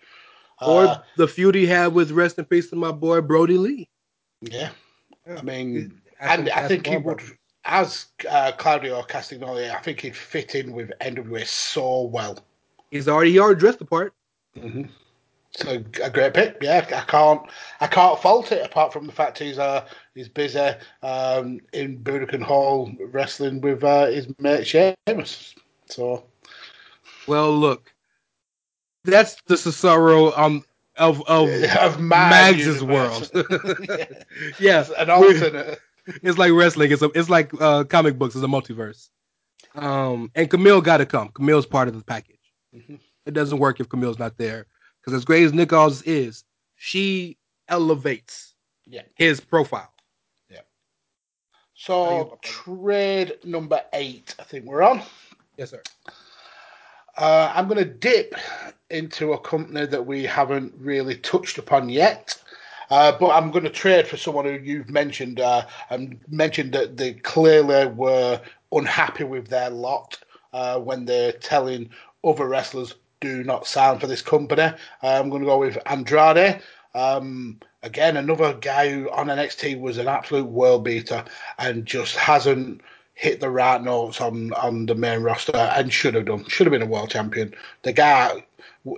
[0.62, 3.90] or Uh, the feud he had with rest in peace to my boy Brodie Lee.
[4.42, 4.72] yeah,
[5.28, 7.39] I mean, That's and a- I that's think he would, brother.
[7.70, 12.40] As uh, Claudio Castagnoli, I think he'd fit in with NWA so well.
[12.92, 14.14] He's already already dressed the part.
[14.60, 14.84] hmm
[15.52, 16.58] So a great pick.
[16.62, 17.42] Yeah, I can't
[17.80, 20.72] I can't fault it apart from the fact he's uh he's busy
[21.04, 25.54] um in Budokan Hall wrestling with uh, his mate Sheamus.
[25.86, 26.26] So
[27.28, 27.94] Well, look,
[29.04, 30.64] that's the Cesaro um
[30.98, 31.50] of of
[31.80, 33.30] of Mags' world.
[33.90, 34.06] yeah.
[34.60, 35.80] yeah, An alternate.
[36.24, 36.92] It's like wrestling.
[36.92, 38.36] It's a, it's like uh, comic books.
[38.36, 39.10] It's a multiverse.
[39.76, 41.30] Um, and Kamille got to come.
[41.30, 42.40] Kamille's part of the package.
[42.76, 43.00] Mhm.
[43.26, 44.66] It doesn't work if Kamille's not there
[45.00, 45.72] because as great as Nick
[46.06, 46.44] is,
[46.76, 47.38] she
[47.68, 48.56] elevates
[48.86, 49.04] Yeah.
[49.16, 49.94] his profile.
[50.50, 50.62] Yeah.
[51.76, 55.02] So trade number eight, I think we're on.
[55.58, 55.82] Yes, sir.
[57.18, 58.34] Uh, I'm going to dip
[58.90, 62.42] into a company that we haven't really touched upon yet.
[62.90, 66.98] Uh, but I'm going to trade for someone who you've mentioned uh, and mentioned that
[66.98, 70.18] they clearly were unhappy with their lot
[70.54, 71.90] uh, when they're telling
[72.24, 74.64] other wrestlers do not sign for this company.
[74.64, 74.74] Uh,
[75.04, 76.62] I'm going to go with Andrade.
[76.96, 81.24] Um, again, another guy who on NXT was an absolute world beater
[81.58, 82.82] and just hasn't
[83.14, 86.46] hit the right notes on, on the main roster and should have done.
[86.48, 87.54] Should have been a world champion.
[87.84, 88.44] The guy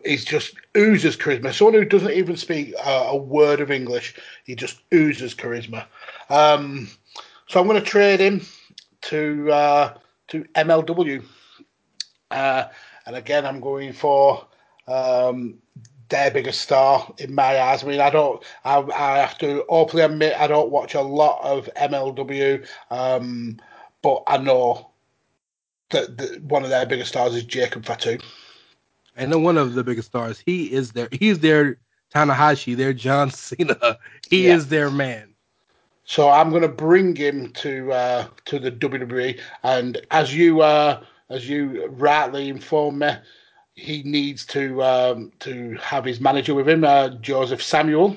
[0.03, 1.53] is just oozes charisma.
[1.53, 5.85] Someone who doesn't even speak uh, a word of English, he just oozes charisma.
[6.29, 6.89] Um,
[7.47, 8.41] so I'm going to trade him
[9.01, 9.93] to uh,
[10.29, 11.23] to MLW.
[12.29, 12.65] Uh,
[13.05, 14.45] and again, I'm going for
[14.87, 15.57] um,
[16.09, 17.83] their biggest star in my eyes.
[17.83, 18.43] I mean, I don't.
[18.63, 23.59] I, I have to openly admit I don't watch a lot of MLW, um,
[24.01, 24.91] but I know
[25.89, 28.19] that, that one of their biggest stars is Jacob Fatu.
[29.21, 31.79] And then one of the biggest stars, he is their he's their
[32.13, 33.99] Tanahashi, their John Cena.
[34.29, 34.55] He Yeah.
[34.55, 35.35] is their man.
[36.05, 41.03] So I'm going to bring him to uh, to the WWE, and as you uh,
[41.29, 43.11] as you rightly informed me,
[43.75, 48.15] he needs to um, to have his manager with him, uh, Josef Samael.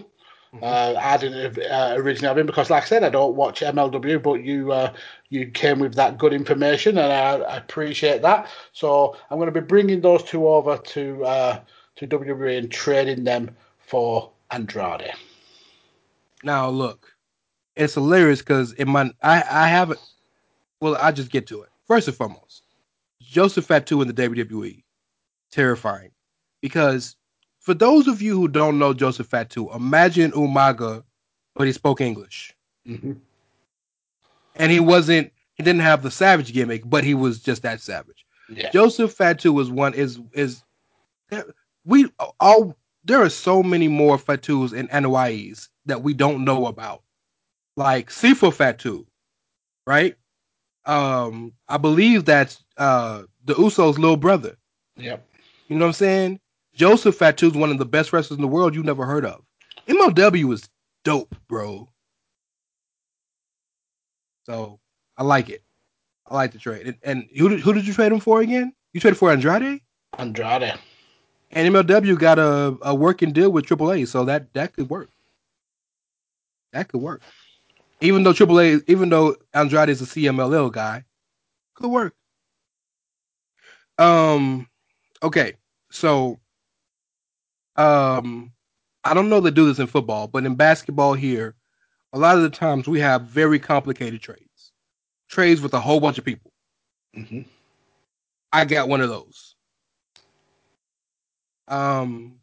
[0.63, 4.23] Uh, I didn't uh, originally have him because, like I said, I don't watch MLW,
[4.23, 4.93] but you uh,
[5.29, 8.49] you came with that good information, and I, I appreciate that.
[8.73, 11.61] So I'm going to be bringing those two over to uh,
[11.97, 15.13] to WWE and trading them for Andrade.
[16.43, 17.15] Now look,
[17.77, 20.01] it's hilarious because in my I I haven't.
[20.81, 22.63] Well, I just get to it first and foremost.
[23.21, 24.85] Joseph Fatu in the WWE.
[25.51, 26.11] Terrifying.
[26.61, 27.17] Because
[27.65, 31.03] for those of you who don't know Joseph Fatu, imagine Umaga,
[31.55, 32.55] but he spoke English.
[32.87, 33.13] Mm-hmm.
[34.57, 38.27] And he wasn't, he didn't have the savage gimmick, but he was just that savage.
[38.51, 38.71] Yeah.
[38.71, 40.63] Joseph Fatu was one, is, is,
[41.87, 47.03] we all, there are so many more Fatus and Anoa'is that we don't know about.
[47.79, 49.07] Like Sifa Fatu,
[49.87, 50.17] right?
[50.85, 54.59] Um, I believe that's uh the Usos' little brother.
[54.97, 55.27] Yep.
[55.69, 56.41] You know what I'm saying?
[56.75, 59.43] Joseph Fatu is one of the best wrestlers in the world you've never heard of.
[59.87, 60.69] MLW is
[61.05, 61.89] dope, bro.
[64.47, 64.81] So
[65.17, 65.63] I like it.
[66.27, 66.87] I like the trade.
[66.87, 68.73] And, and who did, who did you trade him for again?
[68.93, 69.81] You traded for Andrade?
[70.19, 70.79] Andrade.
[71.51, 75.11] And MLW got a, a working deal with AAA, so that that could work.
[76.73, 77.23] That could work.
[78.01, 81.05] Even though AAA, even though Andrade is a CMLL guy,
[81.75, 82.15] could work.
[83.99, 84.69] Um,
[85.23, 85.55] okay,
[85.95, 86.41] so,
[87.77, 88.53] um,
[89.05, 91.55] I don't know they do this in football, but in basketball here,
[92.13, 94.73] a lot of the times we have very complicated trades,
[95.29, 96.53] trades with a whole bunch of people.
[97.17, 97.43] Mm-hmm.
[98.53, 99.57] I got one of those.
[101.69, 102.37] Um,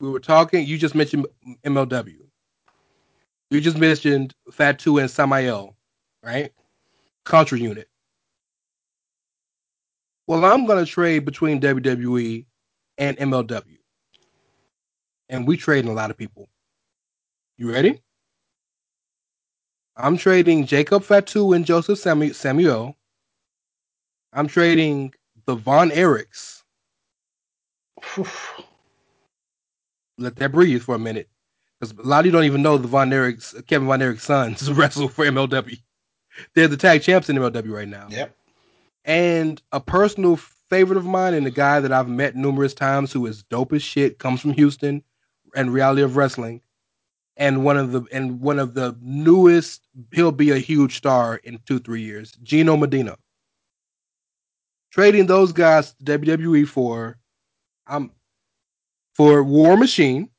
[0.00, 0.66] we were talking.
[0.66, 1.26] You just mentioned
[1.64, 2.18] MLW.
[3.50, 5.76] You just mentioned Fatu and Samael,
[6.22, 6.52] right?
[7.24, 7.88] Contra unit.
[10.26, 12.46] Well, I'm gonna trade between WWE
[12.98, 13.73] and MLW,
[15.34, 16.48] and we trading a lot of people.
[17.58, 18.00] You ready?
[19.96, 22.96] I'm trading Jacob Fatu and Joseph Samu- Samael.
[24.32, 25.12] I'm trading
[25.46, 26.62] the Von Erichs.
[30.18, 31.28] Let that breathe for a minute.
[31.80, 34.70] Because a lot of you don't even know the Von Erichs, Kevin Von Erich's sons
[34.72, 35.80] wrestle for MLW.
[36.54, 38.06] They're the tag champs in MLW right now.
[38.10, 38.36] Yep.
[39.04, 43.26] And a personal favorite of mine and a guy that I've met numerous times who
[43.26, 45.02] is dope as shit, comes from Houston
[45.54, 46.60] and reality of wrestling.
[47.36, 51.58] And one of the and one of the newest, he'll be a huge star in
[51.66, 52.32] two, three years.
[52.42, 53.16] Gino Medina.
[54.92, 57.18] Trading those guys to WWE for
[57.88, 58.12] um
[59.14, 60.30] for War Machine,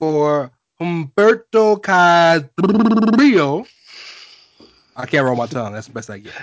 [0.00, 3.66] for Humberto Carrillo.
[4.96, 5.72] I can't roll my tongue.
[5.72, 6.34] That's the best I get.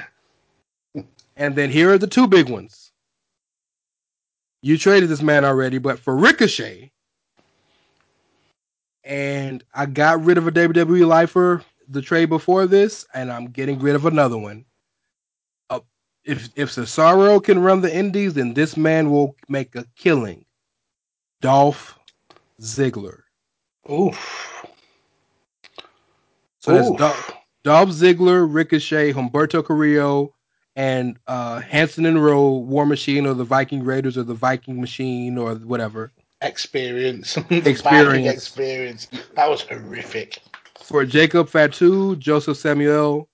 [1.38, 2.91] And then here are the two big ones.
[4.66, 6.91] You traded this man already, but for Ricochet,
[9.03, 13.78] and I got rid of a WWE lifer the trade before this, and I'm getting
[13.78, 14.66] rid of another one.
[15.70, 15.82] Uh,
[16.24, 20.43] if if Cesaro can run the Indies, then this man will make a killing.
[21.41, 21.99] Dolph
[22.59, 23.20] Ziggler.
[23.91, 24.66] Oof.
[26.57, 30.34] So that's Dolph, Dolph Ziggler, Ricochet, Humberto Carrillo,
[30.76, 35.38] and uh, Hanson and Rowe, War Machine, or the Viking Raiders, or the Viking Machine,
[35.38, 36.11] or whatever.
[36.41, 37.38] Experience.
[37.49, 38.34] Experience.
[38.34, 39.07] Experience.
[39.36, 40.39] That was horrific.
[40.80, 43.28] For Jacob Fatu, Josef Samael,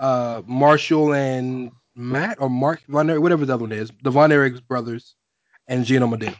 [0.00, 4.66] uh, Marshall and Matt, or Mark Von whatever the other one is, the Von Erich
[4.66, 5.14] brothers,
[5.68, 6.36] and Gino Medina.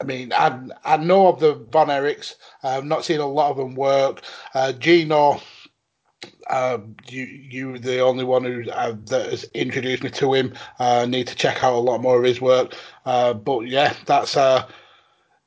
[0.00, 2.34] I mean, I I know of the Von Erichs.
[2.62, 4.22] I've not seen a lot of them work.
[4.54, 5.40] Uh, Gino,
[6.50, 6.78] uh,
[7.08, 10.54] you you the only one who uh, that has introduced me to him.
[10.78, 12.74] Uh, need to check out a lot more of his work.
[13.04, 14.66] Uh, but yeah, that's uh,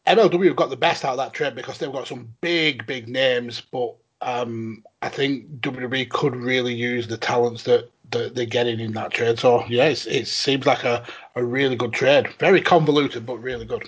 [0.08, 3.62] MLW got the best out of that trade because they've got some big big names.
[3.62, 7.90] But um, I think WWE could really use the talents that.
[8.12, 11.94] That they're getting in that trade, so yeah, it seems like a, a really good
[11.94, 12.28] trade.
[12.40, 13.88] Very convoluted, but really good.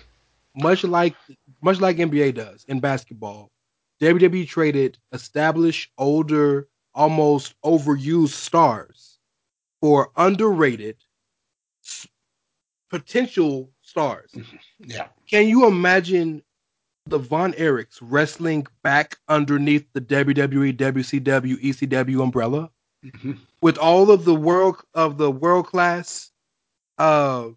[0.55, 1.15] much like
[1.61, 3.49] much like NBA does in basketball,
[4.01, 9.19] WWE traded established, older, almost overused stars
[9.81, 10.97] for underrated
[12.89, 14.31] potential stars.
[14.79, 15.07] Yeah.
[15.29, 16.43] Can you imagine
[17.07, 22.69] the Von Erichs wrestling back underneath the WWE, WCW, ECW umbrella
[23.03, 23.39] Mhm.
[23.61, 26.31] with all of the world of the world class
[26.97, 27.49] uh,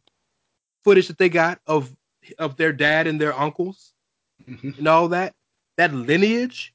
[0.85, 1.95] footage that they got of
[2.39, 3.93] of their dad and their uncles
[4.49, 4.79] Mhm.
[4.79, 5.35] and all that
[5.77, 6.75] that lineage?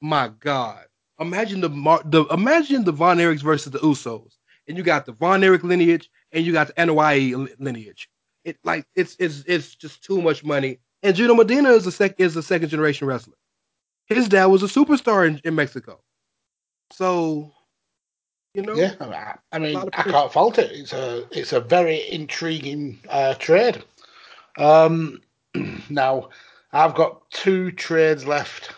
[0.00, 0.86] My God!
[1.20, 5.12] Imagine the Mar- the imagine the Von Erichs versus the Usos, and you got the
[5.12, 8.08] Von Erich lineage and you got the NYE lineage.
[8.44, 10.80] It like it's it's it's just too much money.
[11.02, 13.34] And Gino Medina is a sec is a second generation wrestler.
[14.06, 16.00] His dad was a superstar in, in Mexico.
[16.92, 17.52] So,
[18.54, 20.72] you know, Yeah, I- I mean, I can't fault it.
[20.72, 23.84] It's a it's a very intriguing uh, trade.
[24.56, 25.20] Um,
[25.90, 26.30] now,
[26.72, 28.72] I've got two trades left.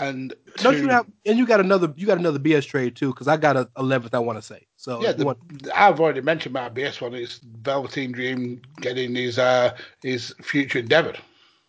[0.00, 1.06] And Don't you have?
[1.26, 1.92] And you got another.
[1.96, 4.14] You got another BS trade too, because I got a eleventh.
[4.14, 4.66] I want to say.
[4.76, 5.38] So Yeah, the, want-
[5.74, 7.14] I've already mentioned my BS one.
[7.14, 11.14] is Velveteen Dream getting his uh, his future endeavor.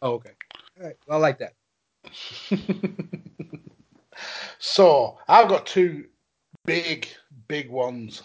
[0.02, 0.32] oh, okay.
[0.80, 0.96] All right.
[1.08, 1.54] Well, I like that.
[4.60, 6.06] So I've got two
[6.66, 7.08] big,
[7.48, 8.24] big ones.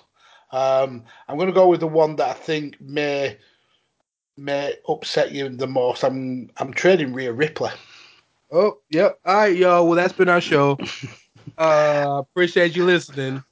[0.52, 3.38] Um, I'm going to go with the one that I think may
[4.36, 6.02] may upset you the most.
[6.04, 7.70] I'm I'm trading Rhea Ripley.
[8.57, 9.18] Oh, yep.
[9.26, 9.86] All right, y'all.
[9.86, 10.78] Well, that's been our show.
[11.59, 13.44] uh, appreciate you listening.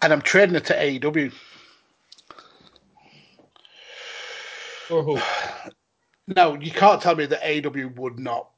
[0.00, 1.32] and I'm trading it to AEW.
[4.90, 5.18] Or who?
[6.28, 8.50] No, you can't tell me that AEW would not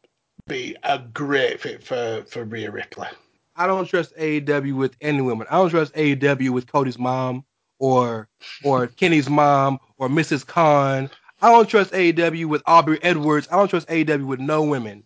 [0.47, 3.09] be a great fit for for Rhea Ripley.
[3.57, 5.47] I don't trust AEW with any women.
[5.51, 7.47] I don't trust AEW with Cody's mom
[7.78, 8.28] or
[8.62, 10.47] or Kenny's mom or Mrs.
[10.47, 11.09] Khan.
[11.41, 13.49] I don't trust AEW with Aubrey Edwards.
[13.51, 15.05] I don't trust AEW with no women.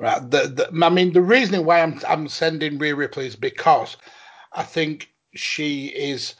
[0.00, 0.30] Right.
[0.30, 3.98] The, the, I mean, the reasoning why I'm I'm sending Rhea Ripley is because
[4.54, 6.34] I think she is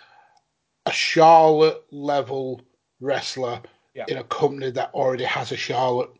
[0.87, 2.63] a Charlotte level
[3.01, 3.61] wrestler
[3.95, 4.07] Yeah.
[4.09, 6.11] in a company that already has a Charlotte.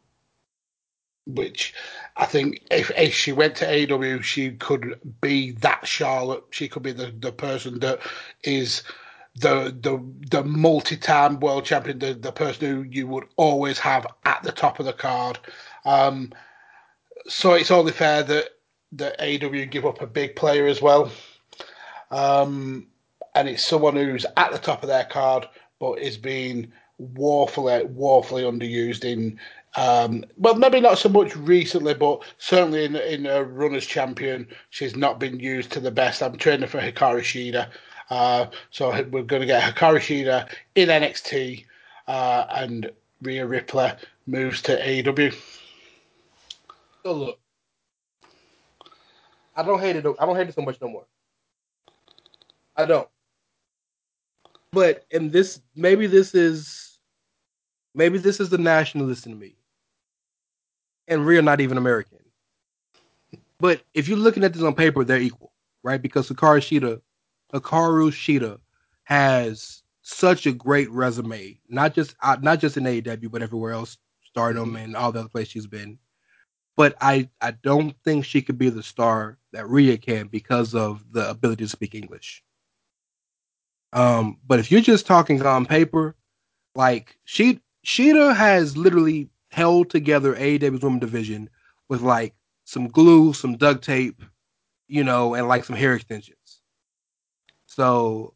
[1.27, 1.75] Which
[2.17, 6.45] I think if, if she went to AW, she could be that Charlotte.
[6.51, 8.01] She could be the, the person that
[8.43, 8.83] is
[9.37, 14.07] the the the multi time world champion, the, the person who you would always have
[14.25, 15.39] at the top of the card.
[15.85, 16.33] Um,
[17.31, 18.51] so it's only fair that
[18.93, 21.11] that AW give up a big player as well.
[22.11, 22.89] Um,
[23.37, 25.47] and it's someone who's at the top of their card,
[25.79, 29.39] but is being woefully, woefully underused in.
[29.77, 34.49] Um, well, maybe not so much recently, but certainly in in a run as champion,
[34.71, 36.23] she's not been used to the best.
[36.23, 37.69] I'm training for Hikaru Shida,
[38.11, 41.65] uh, so we're going to get Hikaru Shida in NXT,
[42.09, 42.91] uh, and
[43.23, 43.93] Rhea Ripley
[44.27, 45.33] moves to AEW.
[47.03, 47.39] So look,
[49.57, 50.07] I don't hate it.
[50.19, 51.07] I don't hate it so much no more.
[52.77, 53.09] I don't.
[54.73, 56.99] But and this maybe this is
[57.95, 59.57] maybe this is the nationalist in me.
[61.09, 62.19] And we're not even American.
[63.59, 66.01] But if you're looking at this on paper, they're equal, right?
[66.01, 67.01] Because Hikaru Shida,
[67.53, 68.59] Hikaru Shida
[69.05, 74.77] has such a great resume, not just not just in AEW, but everywhere else, Stardom
[74.77, 75.99] and all the other places she's been
[76.81, 81.05] but I, I don't think she could be the star that Rhea can because of
[81.13, 82.43] the ability to speak English.
[83.93, 86.17] Um, but if you're just talking on paper,
[86.75, 91.51] like she Shida has literally held together AEW's women division
[91.91, 92.33] with like
[92.65, 94.23] some glue, some duct tape,
[94.89, 96.63] you know, and like some hair extensions.
[97.67, 98.33] So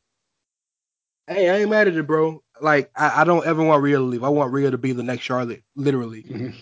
[1.28, 2.42] hey, I ain't mad at it, bro.
[2.60, 4.22] Like I, I don't ever want Rhea to leave.
[4.22, 6.24] I want Rhea to be the next Charlotte, literally.
[6.24, 6.54] Mhm.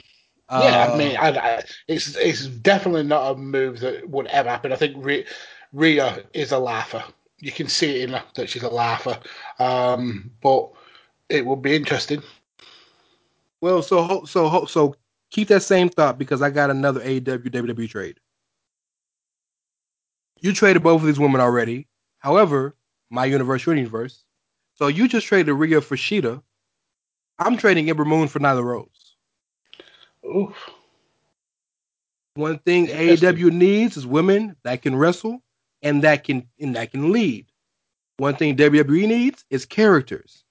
[0.54, 4.48] Yeah, Uh, I mean, I, I, it's it's definitely not a move that would ever
[4.50, 4.72] happen.
[4.72, 5.24] I think Rhea,
[5.72, 7.02] Rhea is a laugher.
[7.38, 9.18] You can see it in her that she's a laugher.
[9.58, 10.70] Um, but
[11.28, 12.22] it would be interesting.
[13.60, 14.94] Well, so so so
[15.30, 18.18] keep that same thought because I got another AEW WWE trade.
[20.40, 21.88] You traded both of these women already.
[22.18, 22.76] However,
[23.10, 24.24] my universe, your universe.
[24.74, 26.42] So you just traded Rhea for Shida.
[27.38, 28.91] I'm trading Ember Moon for Nyla Rose.
[30.24, 30.70] Oof.
[32.34, 32.86] One thing.
[32.86, 35.42] AEW needs is women that can wrestle
[35.82, 37.46] and that can and that can lead.
[38.18, 40.44] One thing WWE needs is characters.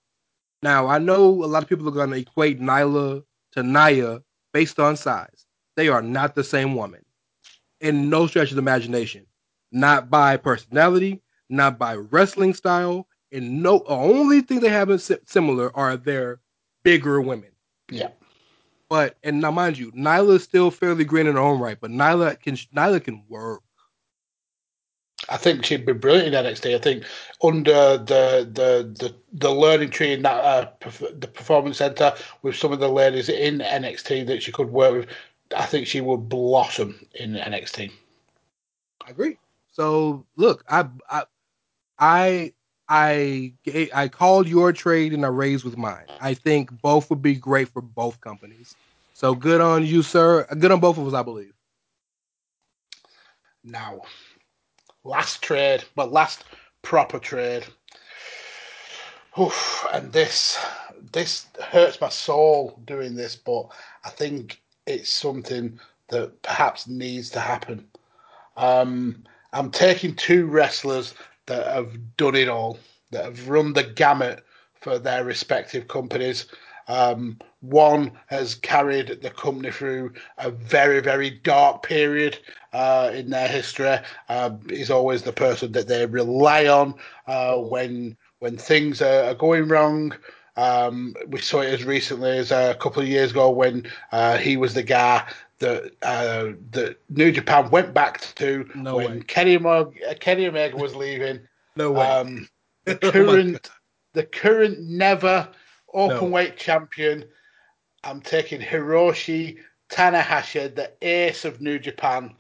[0.61, 4.21] Now I know a lot of people are going to equate Nyla to Nia
[4.53, 5.45] based on size.
[5.75, 7.03] They are not the same woman,
[7.79, 9.25] in no stretch of the imagination.
[9.71, 13.79] Not by personality, not by wrestling style, and no.
[13.79, 16.41] The only thing they have in similar are their
[16.83, 17.51] bigger women.
[17.89, 18.09] Yeah.
[18.91, 21.91] But and now mind you, Nyla is still fairly green in her own right, but
[21.91, 23.61] Nyla can Nyla can work.
[25.29, 26.75] I think she'd be brilliant in NXT.
[26.75, 27.05] I think
[27.41, 32.57] under the the the, the learning tree in that uh, perf- the performance center with
[32.57, 35.07] some of the ladies in NXT that she could work with,
[35.55, 37.93] I think she would blossom in NXT.
[39.07, 39.37] I agree.
[39.71, 41.23] So look, I I
[41.97, 42.53] I
[42.89, 43.53] I
[43.93, 46.07] I called your trade and I raised with mine.
[46.19, 48.75] I think both would be great for both companies.
[49.21, 50.47] So good on you, sir.
[50.57, 51.53] Good on both of us, I believe.
[53.63, 54.01] Now,
[55.03, 56.43] last trade, but last
[56.81, 57.63] proper trade.
[59.39, 60.57] Oof, and this
[61.11, 63.67] this hurts my soul doing this, but
[64.03, 67.87] I think it's something that perhaps needs to happen.
[68.57, 71.13] Um, I'm taking two wrestlers
[71.45, 72.79] that have done it all,
[73.11, 74.43] that have run the gamut
[74.79, 76.47] for their respective companies.
[76.91, 82.37] Um, one has carried the company through a very, very dark period
[82.73, 83.97] uh, in their history.
[84.27, 86.95] Uh, he's always the person that they rely on
[87.27, 90.13] uh, when when things are, are going wrong.
[90.57, 94.57] Um, we saw it as recently as a couple of years ago when uh, he
[94.57, 95.23] was the guy
[95.59, 99.23] that uh, that New Japan went back to No when way.
[99.27, 101.39] Kenny Omega, Kenny Omega was leaving.
[101.77, 102.05] No way.
[102.05, 102.49] Um,
[102.83, 103.69] the Oh current
[104.11, 105.47] the current never
[105.93, 106.23] open No.
[106.25, 107.25] weight champion.
[108.03, 109.57] I'm taking Hiroshi
[109.89, 112.33] Tanahashi, the ace of New Japan.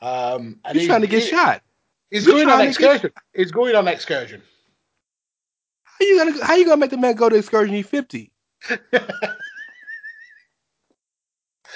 [0.00, 1.62] Um, and He's trying to get he- shot.
[2.10, 3.12] He's He's going on to get- excursion.
[3.34, 4.42] He's going on excursion.
[5.84, 7.74] How you gonna how you gonna make the man go to excursion?
[7.74, 8.30] He's fifty.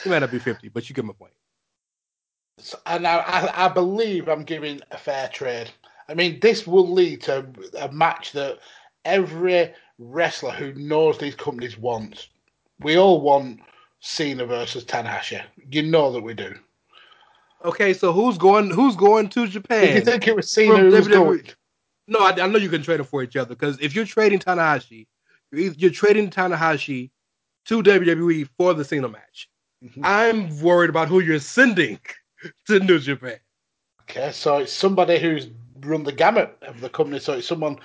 [0.02, 1.32] He might not be fifty, but you get my point.
[2.86, 5.70] and I, I, I believe I'm giving a fair trade.
[6.08, 7.46] I mean, this will lead to
[7.78, 8.58] a match that
[9.04, 9.72] every
[10.02, 12.28] wrestler who knows these companies wants.
[12.80, 13.60] We all want
[14.00, 15.42] Cena versus Tanahashi.
[15.70, 16.54] You know that we do.
[17.64, 18.70] Okay, so who's going?
[18.70, 19.96] Who's going to Japan?
[19.96, 21.42] You think it was Cena From who was going?
[22.08, 24.40] No, I, I know you can trade them for each other because if you're trading
[24.40, 25.06] Tanahashi,
[25.52, 27.10] you're, you're trading Tanahashi
[27.66, 29.48] to WWE for the Cena match.
[29.84, 30.00] Mhm.
[30.02, 32.00] I'm worried about who you're sending
[32.66, 33.38] to New Japan.
[34.02, 35.48] Okay, so it's somebody who's
[35.80, 37.20] run the gamut of the company.
[37.20, 37.78] So it's someone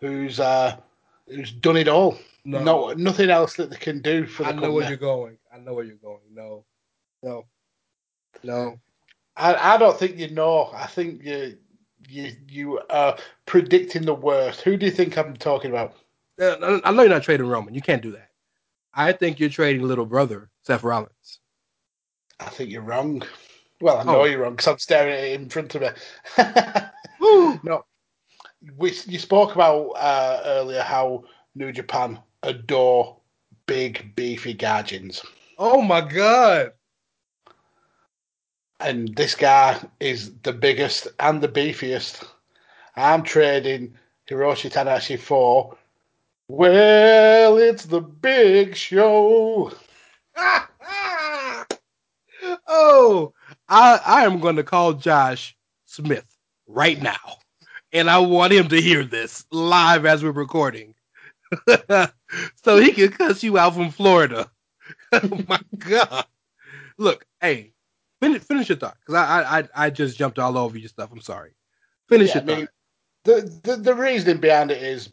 [0.00, 0.76] who's uh,
[1.28, 2.18] who's done it all.
[2.44, 5.38] No, No, nothing else that they can do for the I know where you're going.
[5.54, 6.20] I know where you're going.
[6.32, 6.64] No,
[7.22, 7.46] no,
[8.42, 8.80] no.
[9.36, 10.70] I, I don't think you know.
[10.74, 11.56] I think you
[12.08, 13.16] you you are
[13.46, 14.60] predicting the worst.
[14.62, 15.94] Who do you think I'm talking about?
[16.40, 17.74] Uh, I I know you're not trading Roman.
[17.74, 18.28] You can't do that.
[18.94, 21.38] I think you're trading little brother Seth Rollins.
[22.40, 23.22] I think you're wrong.
[23.80, 24.24] Well, I know Oh.
[24.24, 25.88] you're wrong because I'm staring at it in front of me.
[27.64, 27.84] No,
[28.76, 33.16] we you spoke about uh, earlier how New Japan adore
[33.66, 35.24] big beefy gaijins,
[35.58, 36.72] Oh my god!
[38.82, 42.24] and this guy is the biggest and the beefiest.
[42.96, 43.94] I'm trading
[44.28, 45.76] Hiroshi Tanahashi for.
[46.48, 49.72] Well, it's the big show.
[52.66, 53.32] oh,
[53.68, 55.56] I I am going to call Josh
[55.86, 56.26] Smith
[56.66, 57.38] right now,
[57.92, 60.94] and I want him to hear this live as we're recording,
[61.68, 64.50] so he can cuss you out from Florida.
[65.12, 66.26] oh my god!
[66.98, 67.72] Look, hey,
[68.20, 71.10] finish finish your thought because I, I I I just jumped all over your stuff.
[71.12, 71.54] I'm sorry.
[72.08, 72.68] Finish Yeah, your I mean, thought.
[73.24, 75.08] the, the the reasoning behind it is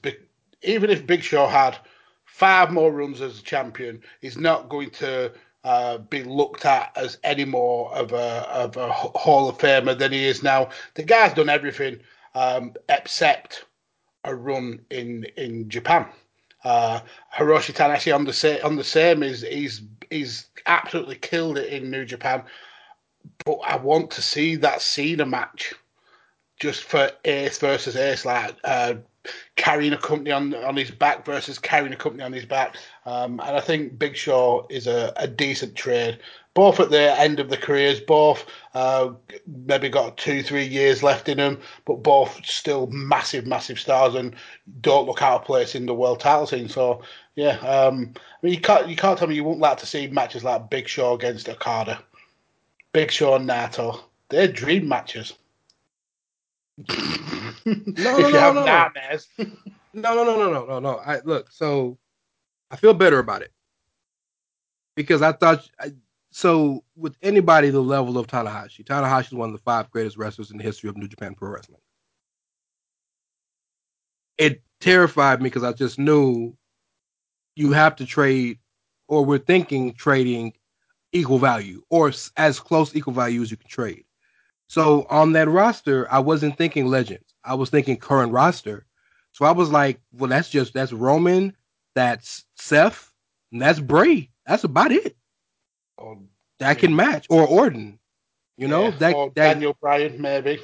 [0.64, 1.78] even if Big Show had
[2.26, 5.32] five more runs as a champion, he's not going to
[5.64, 10.12] uh, be looked at as any more of a of a Hall of Famer than
[10.12, 10.70] he is now.
[10.96, 12.00] The guy's done everything
[12.40, 13.66] um, except
[14.24, 16.06] a run in in Japan.
[16.64, 17.02] Uh,
[17.36, 22.06] Hiroshi on the same on the same is he's he's absolutely killed it in New
[22.06, 22.44] Japan.
[23.46, 25.74] But I want to see that Cena match
[26.62, 28.96] just for Ace versus Ace, like uh,
[29.58, 32.78] carrying a company on on his back versus carrying a company on his back.
[33.06, 36.20] Um, and I think Big Show is a, a decent trade.
[36.56, 39.12] Both at the end of the careers, both uh,
[39.48, 44.36] maybe got two, three years left in them, but both still massive, massive stars and
[44.82, 46.68] don't look out of place in the world title scene.
[46.68, 47.02] So
[47.36, 50.08] yeah, um, I mean you can't you can't tell me you wouldn't like to see
[50.08, 52.02] matches like Big Show against Okada,
[52.94, 54.02] Big Show and Naito.
[54.30, 55.34] They're dream matches.
[56.88, 58.66] if no, you no, have no.
[58.66, 59.28] nightmares.
[59.94, 60.98] No, no, no, no, no, no, no.
[60.98, 61.52] I look.
[61.52, 61.98] So
[62.70, 63.52] I feel better about it
[64.96, 65.70] because I thought.
[65.80, 65.94] I,
[66.32, 70.52] so with anybody the level of Tanahashi, Tanahashi is one of the five greatest wrestlers
[70.52, 71.82] in the history of New Japan Pro Wrestling.
[74.38, 76.56] It terrified me because I just knew
[77.56, 78.60] you have to trade,
[79.08, 80.54] or we're thinking trading
[81.12, 84.06] equal value or as close equal value as you can trade.
[84.68, 87.34] So on that roster, I wasn't thinking legends.
[87.44, 88.86] I was thinking current roster.
[89.32, 91.56] So I was like, well, that's just that's Roman,
[91.96, 93.12] that's Seth,
[93.52, 94.30] and that's Bray.
[94.46, 95.18] That's about it.
[96.00, 96.18] Or,
[96.60, 98.00] That can match or Orton.
[98.58, 100.60] You know yeah, that or that Daniel Bryan, maybe.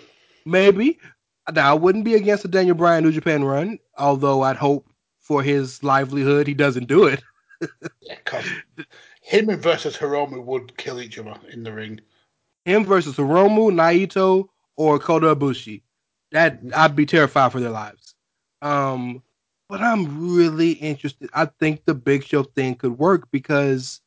[0.45, 0.99] maybe.
[1.53, 4.87] Now I wouldn't be against the Daniel Bryan New Japan run, although I'd hope
[5.19, 7.23] for his livelihood he doesn't do it.
[8.01, 8.45] Yeah, 'cause
[9.21, 12.01] him versus Hiromu would kill each other in the ring.
[12.65, 15.83] Him versus Hiromu, Naito, or Kota Ibushi.
[16.31, 18.15] That I'd be terrified for their lives.
[18.61, 19.23] Um,
[19.69, 21.29] but I'm really interested.
[21.33, 24.01] I think the Big Show thing could work because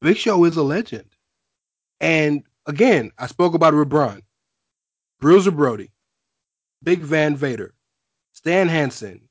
[0.00, 1.10] Big Show is a legend.
[2.00, 4.22] And again, I spoke about Braun,
[5.20, 5.92] Bruiser Brody,
[6.82, 7.74] Big Van Vader,
[8.32, 9.28] Stan Hansen,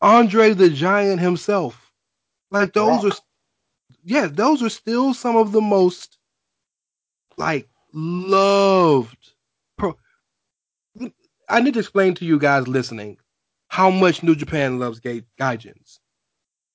[0.00, 1.92] Andre the Giant himself.
[2.50, 3.14] Like those Rock.
[3.14, 3.18] are,
[4.04, 6.18] yeah, those are still some of the most
[7.36, 9.34] like loved.
[9.76, 9.98] Pro-
[11.48, 13.18] I need to explain to you guys listening
[13.68, 15.98] how much New Japan loves gay gaijins.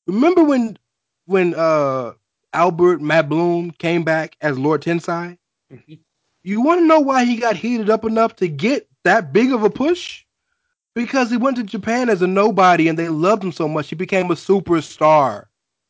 [0.07, 0.77] Remember when
[1.25, 2.13] when uh
[2.57, 5.38] Albert Matt Bloom came back as Lord Tensai?
[6.41, 9.61] You want to know why he got heated up enough to get that big of
[9.61, 10.25] a push?
[10.95, 13.95] Because he went to Japan as a nobody and they loved him so much he
[13.95, 15.45] became a superstar.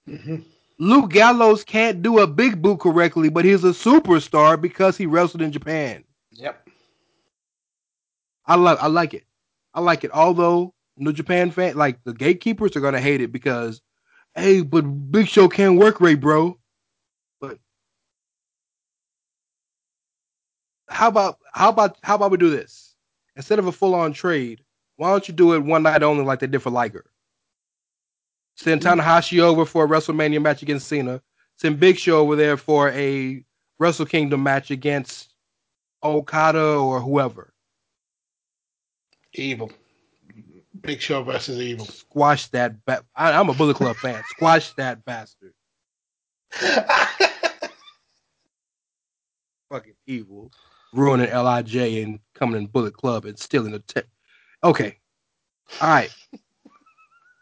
[0.09, 0.43] Mhm.
[0.77, 5.41] Luke Gallows can't do a big boot correctly, but he's a superstar because he wrestled
[5.41, 6.03] in Japan.
[6.31, 6.69] Yep.
[8.45, 9.23] I like I like it.
[9.73, 10.11] I like it.
[10.11, 13.81] Although New Japan fan like the gatekeepers are gonna hate it because
[14.37, 14.81] hey, but
[15.11, 16.57] Big Show can't work right, bro.
[17.41, 17.57] But
[20.89, 22.95] how about how about how about we do this?
[23.35, 24.63] Instead of a full on trade,
[24.95, 27.05] why don't you do it one night only like they did for Liger?
[28.55, 28.99] Send mm-hmm.
[28.99, 31.21] Tanahashi over for a WrestleMania match against Cena.
[31.57, 33.43] Send Big Show over there for a
[33.79, 35.33] Wrestle Kingdom match against
[36.03, 37.53] Okada or whoever.
[39.33, 39.71] Evil.
[40.87, 41.85] Big Show versus Evil.
[41.85, 42.83] Squash that.
[42.85, 44.23] Ba- I, I'm a Bullet Club fan.
[44.29, 45.53] Squash that bastard.
[49.69, 50.49] Fucking evil.
[50.93, 54.07] Ruining LIJ and coming in Bullet Club and stealing the tip.
[54.63, 54.97] Okay.
[55.81, 56.15] All right.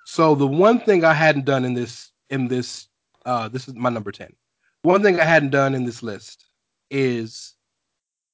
[0.07, 2.87] So the one thing I hadn't done in this in this
[3.27, 4.33] uh this is my number 10.
[4.81, 6.45] One thing I hadn't done in this list
[6.89, 7.53] is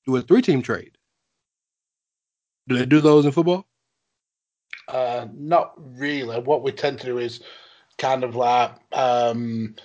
[0.06, 0.98] do a three team trade.
[2.70, 3.68] Do they do those in football?
[4.92, 6.40] Uh, not really.
[6.40, 7.42] What we tend to do is
[7.98, 9.76] kind of like um,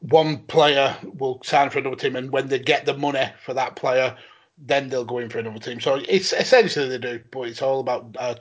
[0.00, 3.76] one player will sign for another team, and when they get the money for that
[3.76, 4.16] player,
[4.58, 5.80] then they'll go in for another team.
[5.80, 8.36] So it's essentially they do, but it's all about uh,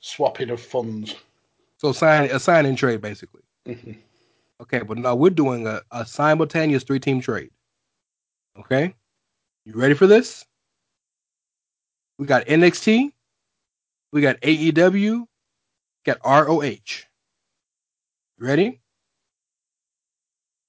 [0.00, 1.16] swapping of funds.
[1.78, 3.42] So sign a sign and trade basically.
[3.66, 3.98] Mhm.
[4.60, 7.50] Okay, but now we're doing a, a simultaneous three team trade.
[8.58, 8.94] Okay?
[9.64, 10.44] You ready for this?
[12.18, 13.12] We got NXT,
[14.12, 15.27] we got AEW,
[16.04, 17.04] got ROH.
[18.38, 18.80] Ready?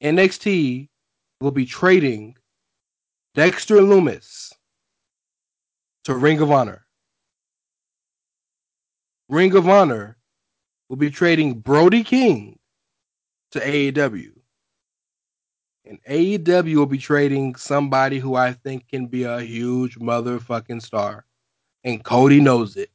[0.03, 0.89] NXT
[1.41, 2.35] will be trading
[3.35, 4.51] Dexter Lumis
[6.05, 6.85] to Ring of Honor.
[9.29, 10.17] Ring of Honor
[10.89, 12.57] will be trading Brody King
[13.51, 14.31] to AEW.
[15.85, 21.25] And AEW will be trading somebody who I think can be a huge motherfucking star.
[21.83, 22.89] And Cody knows it.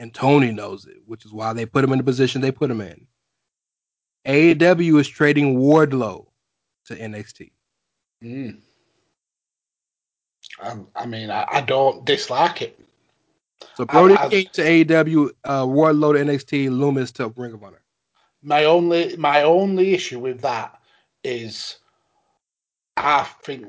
[0.00, 2.70] And Tony knows it, which is why they put him in the position they put
[2.70, 3.06] him in.
[4.26, 6.26] AEW is trading Wardlow
[6.86, 7.50] to NXT.
[8.24, 8.60] Mm.
[10.62, 12.80] Um, I mean, I, I don't dislike it.
[13.74, 17.62] So Brody I- I- King to AEW, uh, Wardlow to NXT, Lumis to Ring of
[17.62, 17.82] Honor.
[18.42, 20.80] My only my only issue with that
[21.24, 21.76] is
[22.96, 23.66] I think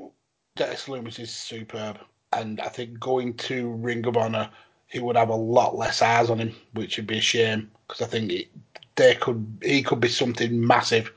[0.56, 1.98] Dennis Lumis is superb,
[2.32, 4.48] and I think going to Ring of Honor,
[4.92, 8.02] he would have a lot less eyes on him, which would be a shame because
[8.02, 8.48] I think it,
[8.96, 11.10] there could he could be something massive,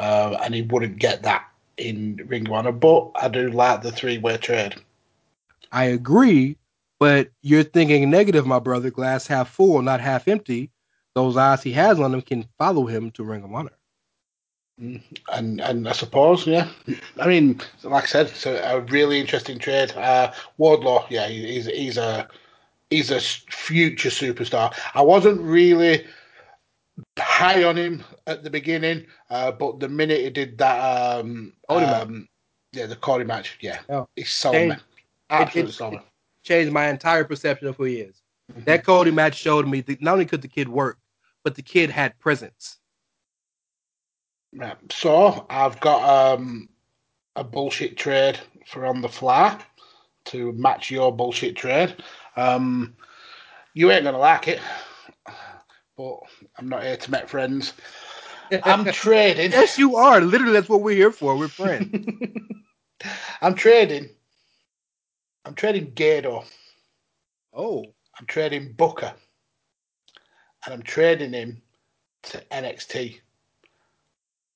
[0.00, 1.46] uh, and he wouldn't get that
[1.76, 2.72] in Ring of Honor.
[2.72, 4.74] But I do like the three way trade.
[5.70, 6.56] I agree,
[6.98, 8.90] but you're thinking negative, my brother.
[8.90, 10.70] Glass half full, not half empty.
[11.14, 13.70] Those eyes he has on him can follow him to Ring of Honor.
[14.78, 16.68] and and I suppose, yeah.
[17.20, 19.92] I mean, like I said, it's a, a really interesting trade.
[19.92, 22.26] Uh, Wardlow, yeah, he- he's he's a
[22.90, 24.74] he's a future superstar.
[24.94, 26.06] I wasn't really
[27.18, 32.28] high on him at the beginning, uh, but the minute he did that, um, um
[32.72, 34.04] yeah, the Cody match, yeah, Yeah.
[34.16, 34.80] he sold Hey, me, it-
[35.30, 36.00] absolutely me.
[36.42, 38.22] Changed my entire perception of who he is.
[38.64, 40.98] That Cody match showed me that not only could the kid work,
[41.44, 42.78] but the kid had presence.
[44.54, 44.76] Right.
[44.90, 46.68] So I've got um,
[47.36, 49.60] a bullshit trade for on the fly
[50.26, 51.96] to match your bullshit trade.
[52.36, 52.94] Um,
[53.74, 54.60] you ain't gonna like it,
[55.96, 56.18] but
[56.58, 57.72] I'm not here to make friends.
[58.64, 59.52] I'm trading.
[59.52, 60.20] Yes, you are.
[60.20, 61.36] Literally, that's what we're here for.
[61.36, 62.06] We're friends.
[63.42, 64.10] I'm trading.
[65.44, 66.44] I'm trading Gedo.
[67.54, 67.84] oh,
[68.18, 69.14] I'm trading Booker.
[70.64, 71.62] And I'm trading him
[72.24, 73.20] to NXT.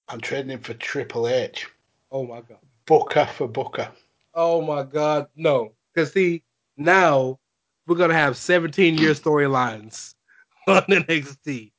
[0.08, 1.66] I'm trading him for Triple H.
[2.12, 2.58] oh my god.
[2.86, 3.88] Booker for Booker.
[4.34, 5.28] Oh my god.
[5.36, 6.42] No, because see,
[6.76, 7.38] now
[7.86, 10.14] we're gonna have 17 year storylines
[10.68, 11.72] on NXT.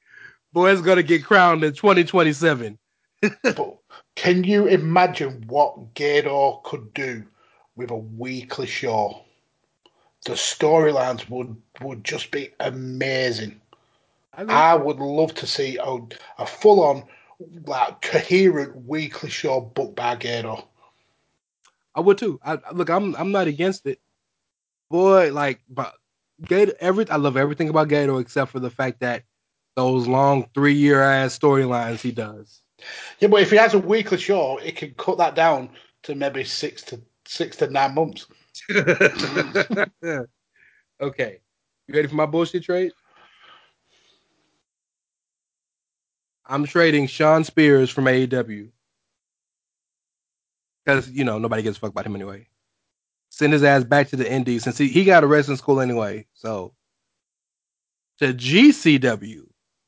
[0.54, 2.78] Boy's gonna get crowned in 2027.
[3.44, 3.78] but
[4.16, 7.24] can you imagine what Gedo could do
[7.76, 9.22] with a weekly show?
[10.26, 13.62] The storylines would would just be amazing.
[14.34, 14.44] I.
[14.44, 15.98] I would love to see a,
[16.40, 17.04] a full on
[17.66, 20.66] like coherent weekly show booked by Gedo.
[21.94, 22.40] I would too.
[22.44, 24.00] I look, I'm I'm not against it.
[24.90, 25.96] Boy, like but
[26.44, 29.24] Gedo every I love everything about Gedo except for the fact that
[29.76, 32.62] those long three year ass storylines he does.
[33.20, 35.70] Yeah, but if he has a weekly show, it can cut that down
[36.04, 38.28] to maybe six to six to nine months.
[41.02, 41.40] okay.
[41.88, 42.92] You ready for my bullshit trade?
[46.48, 48.70] I'm trading Shawn Spears from AEW.
[50.86, 52.48] Because, you know, nobody gives a fuck about him anyway.
[53.36, 56.26] Send his ass back to the Indies since he, he got a wrestling school anyway.
[56.36, 56.74] So,
[58.20, 59.42] to GCW,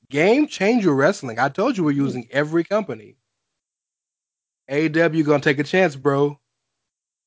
[0.10, 1.40] Game Changer Wrestling.
[1.40, 3.16] I told you we're using every company.
[4.70, 6.38] AW gonna take a chance, bro.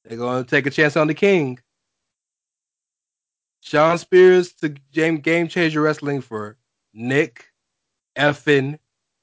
[0.04, 1.58] They're gonna take a chance on the King.
[3.62, 6.58] Shawn Spears to Game Game Changer Wrestling for
[6.92, 7.46] Nick
[8.14, 8.78] effin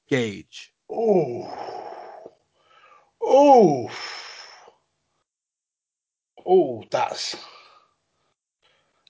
[0.08, 0.74] Gage.
[0.90, 1.48] Oh,
[3.22, 3.88] oh,
[6.48, 6.84] oh!
[6.90, 7.36] That's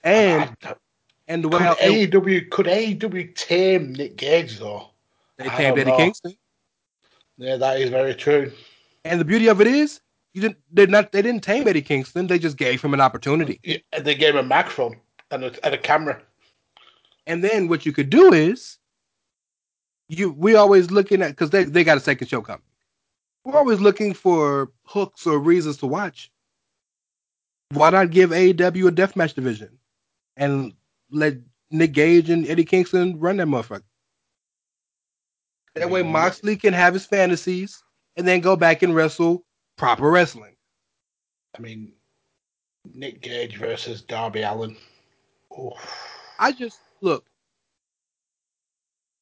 [0.05, 0.74] and I, I,
[1.28, 4.89] and the could way AEW could AEW tame Nick Gage though?
[5.36, 6.36] They tamed Eddie Kingston.
[7.36, 8.51] Yeah, that is very true.
[9.05, 10.01] And the beauty of it is,
[10.35, 10.59] you didn't.
[10.73, 11.12] They not.
[11.12, 12.27] They didn't tame Eddie Kingston.
[12.27, 13.60] They just gave him an opportunity.
[13.62, 14.97] Yeah, and they gave him a microphone
[15.31, 16.20] and a, and a camera.
[17.27, 18.78] And then what you could do is,
[20.09, 22.62] you we always looking at because they they got a second show coming.
[23.44, 26.31] We're always looking for hooks or reasons to watch.
[27.73, 29.78] Why not give AEW a deathmatch division
[30.36, 30.73] and
[31.11, 31.35] let
[31.70, 33.82] Nick Gage and Eddie Kingston run that motherfucker?
[35.74, 36.12] That way mm-hmm.
[36.12, 37.82] Moxley can have his fantasies
[38.16, 39.45] and then go back and wrestle
[39.77, 40.57] proper wrestling.
[41.57, 41.93] I mean,
[42.95, 44.77] Nick Gage versus Darby Allin.
[46.39, 47.27] I just look.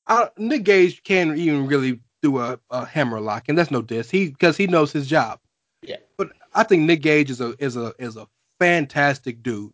[0.06, 4.10] I, Nick Gage can't even really do a, a hammer lock, and that's no diss.
[4.10, 5.40] He because he knows his job.
[5.82, 5.96] Yeah.
[6.16, 8.26] But I think Nick Gage is a is a is a
[8.58, 9.72] fantastic dude.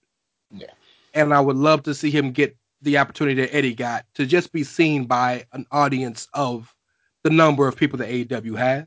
[0.50, 0.68] Yeah.
[1.14, 4.52] And I would love to see him get the opportunity that Eddie got to just
[4.52, 6.74] be seen by an audience of
[7.22, 8.86] the number of people that AEW has.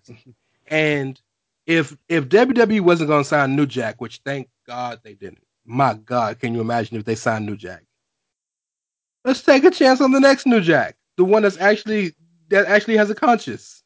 [0.67, 1.21] and
[1.65, 5.43] if if WWE wasn't going to sign New Jack, which thank God they didn't.
[5.65, 7.83] My God, can you imagine if they signed New Jack?
[9.23, 12.13] Let's take a chance on the next New Jack, the one that's actually
[12.49, 13.83] that actually has a conscience.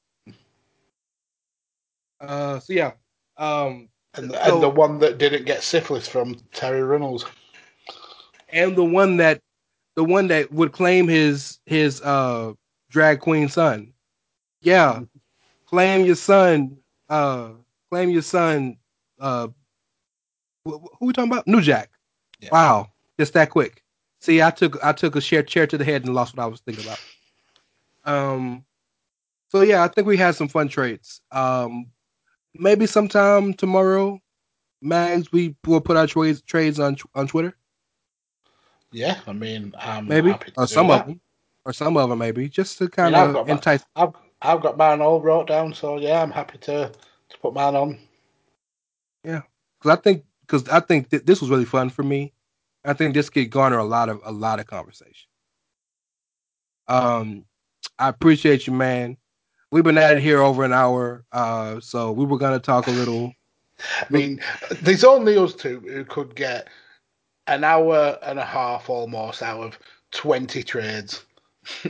[2.20, 2.92] Uh, so yeah,
[3.38, 7.26] um, and, so, and the one that didn't get syphilis from Terry Reynolds,
[8.50, 9.42] and the one that
[9.96, 12.54] the one that would claim his his uh
[12.90, 13.94] drag queen son.
[14.62, 15.02] Yeah,
[15.66, 16.78] claim your son.
[17.08, 17.50] Uh,
[17.90, 18.78] claim your son.
[19.20, 19.48] Uh,
[20.66, 21.48] who we talking about?
[21.48, 21.90] New Jack.
[22.40, 22.50] Yeah.
[22.52, 23.84] Wow, just that quick.
[24.20, 26.48] See, I took I took a chair chair to the head and lost what I
[26.48, 27.00] was thinking about.
[28.06, 28.66] Um,
[29.50, 31.22] so yeah, I think we had some fun trades.
[31.32, 31.88] Um,
[32.54, 34.20] maybe sometime tomorrow,
[34.82, 37.56] Mags, we will put our trades trades on on Twitter.
[38.92, 41.02] Yeah, I mean, I'm maybe happy to or some that.
[41.02, 41.22] of them,
[41.66, 43.86] or some of them maybe, just to kind I've of got my- entice.
[43.96, 46.92] I've I've got mine all wrote down, so yeah, I'm happy to
[47.30, 48.00] to put mine on.
[49.24, 49.42] Yeah,
[49.80, 52.34] because I think because I think th- this was really fun for me.
[52.86, 55.28] I think this could garner a lot of a lot of conversation.
[56.88, 57.46] Um,
[58.00, 59.18] I appreciate you, man.
[59.72, 62.92] We've been at it here over an hour, uh, so we were gonna talk a
[62.92, 63.34] little.
[64.02, 64.42] I mean,
[64.82, 66.68] there's only us two who could get
[67.48, 69.80] an hour and a half almost out of
[70.12, 71.24] 20 trades.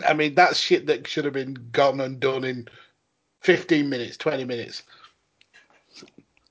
[0.08, 2.68] I mean, that's shit that should have been gone and done in
[3.42, 4.84] 15 minutes, 20 minutes.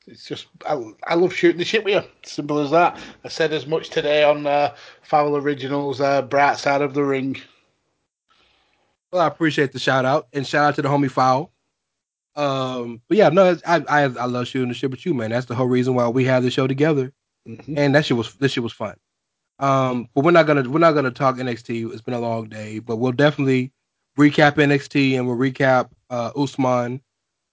[0.07, 2.11] It's just, I, I love shooting the shit with you.
[2.23, 2.99] Simple as that.
[3.25, 7.37] I said as much today on uh, Foul Originals, uh, Side of the Ring.
[9.13, 11.53] Well, I appreciate the shout out and shout out to the homie Foul.
[12.37, 15.31] Um, but yeah, no, I, I I love shooting the shit with you, man.
[15.31, 17.13] That's the whole reason why we have the show together.
[17.77, 18.97] and that shit was this shit was fun.
[19.59, 21.91] Um, but we're not gonna we're not gonna talk NXT.
[21.93, 23.73] It's been a long day, but we'll definitely
[24.19, 27.01] recap NXT and we'll recap uh, Usman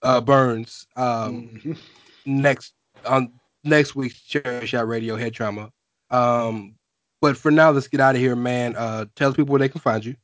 [0.03, 1.77] uh, Burns um, Mhm.
[2.25, 2.73] next
[3.07, 3.31] on
[3.63, 5.71] next week's Chairshot Radio Head Trauma.
[6.11, 6.75] Um,
[7.21, 8.75] but for now, let's get out of here, man.
[8.75, 10.15] Uh, tell people where they can find you.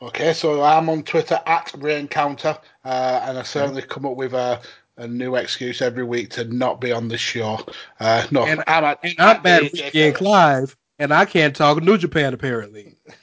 [0.00, 4.32] Okay, so I'm on Twitter at Rain Counter, uh, and I certainly come up with
[4.32, 4.60] a,
[4.96, 7.58] a new excuse every week to not be on the show.
[7.98, 11.54] Uh, no, And- I'm at, And I'm at bad DJ Ricky Clive, and I can't
[11.54, 12.96] talk New Japan apparently.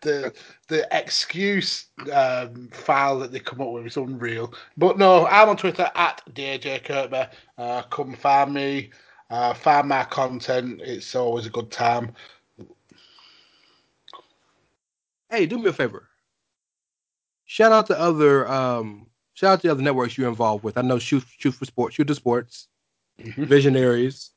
[0.00, 0.32] the
[0.68, 4.52] the excuse um, file that they come up with is unreal.
[4.76, 7.24] But no, I'm on Twitter at DJ Kirkby.
[7.56, 8.90] Uh, come find me,
[9.30, 10.80] uh, find my content.
[10.82, 12.12] It's always a good time.
[15.36, 16.08] Hey, do me a favor.
[17.44, 20.78] shout out to other um, shout out to the other networks you're involved with.
[20.78, 22.68] I know Shoot Shoot for Sports, Shoot to Sports,
[23.20, 23.46] Mhm.
[23.46, 24.30] Visionaries.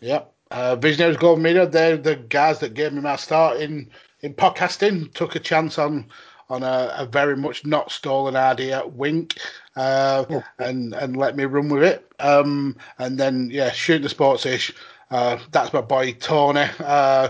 [0.00, 0.32] Yep.
[0.52, 3.90] Uh, Visionaries Global Media, they're the guys that gave me my start in,
[4.20, 5.12] in podcasting.
[5.12, 6.06] Took a chance on
[6.48, 9.38] on a, a very much not stolen idea, Wink,
[9.74, 10.24] uh,
[10.60, 12.06] and and let me run with it.
[12.20, 14.72] Um, and then yeah, shooting the sports ish.
[15.10, 17.28] Uh, that's my boy Tony, uh,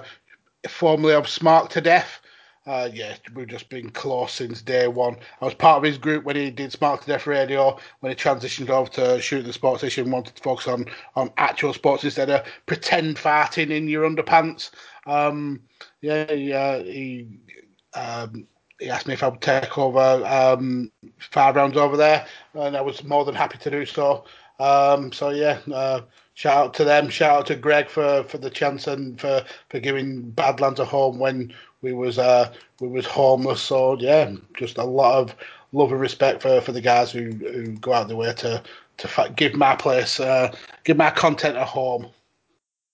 [0.68, 2.18] formerly of Smart to Death.
[2.64, 5.16] Uh, yeah, we've just been close since day one.
[5.40, 8.16] I was part of his group when he did Smart to Death Radio, when he
[8.16, 10.86] transitioned over to shooting the sports station, wanted to focus on,
[11.16, 14.70] on actual sports instead of pretend farting in your underpants.
[15.06, 15.60] Um,
[16.02, 17.26] yeah, yeah, he,
[17.94, 18.46] um,
[18.78, 22.80] he asked me if I would take over um, five rounds over there, and I
[22.80, 24.24] was more than happy to do so.
[24.60, 26.02] Um, so yeah, uh,
[26.34, 27.08] shout out to them.
[27.08, 31.18] Shout out to Greg for, for the chance and for, for giving Badlands a home
[31.18, 31.52] when
[31.82, 33.60] we was uh, we was homeless.
[33.60, 35.36] So yeah, just a lot of
[35.72, 38.62] love and respect for, for the guys who, who go out their way to
[38.98, 40.54] to give my place, uh,
[40.84, 42.08] give my content a home.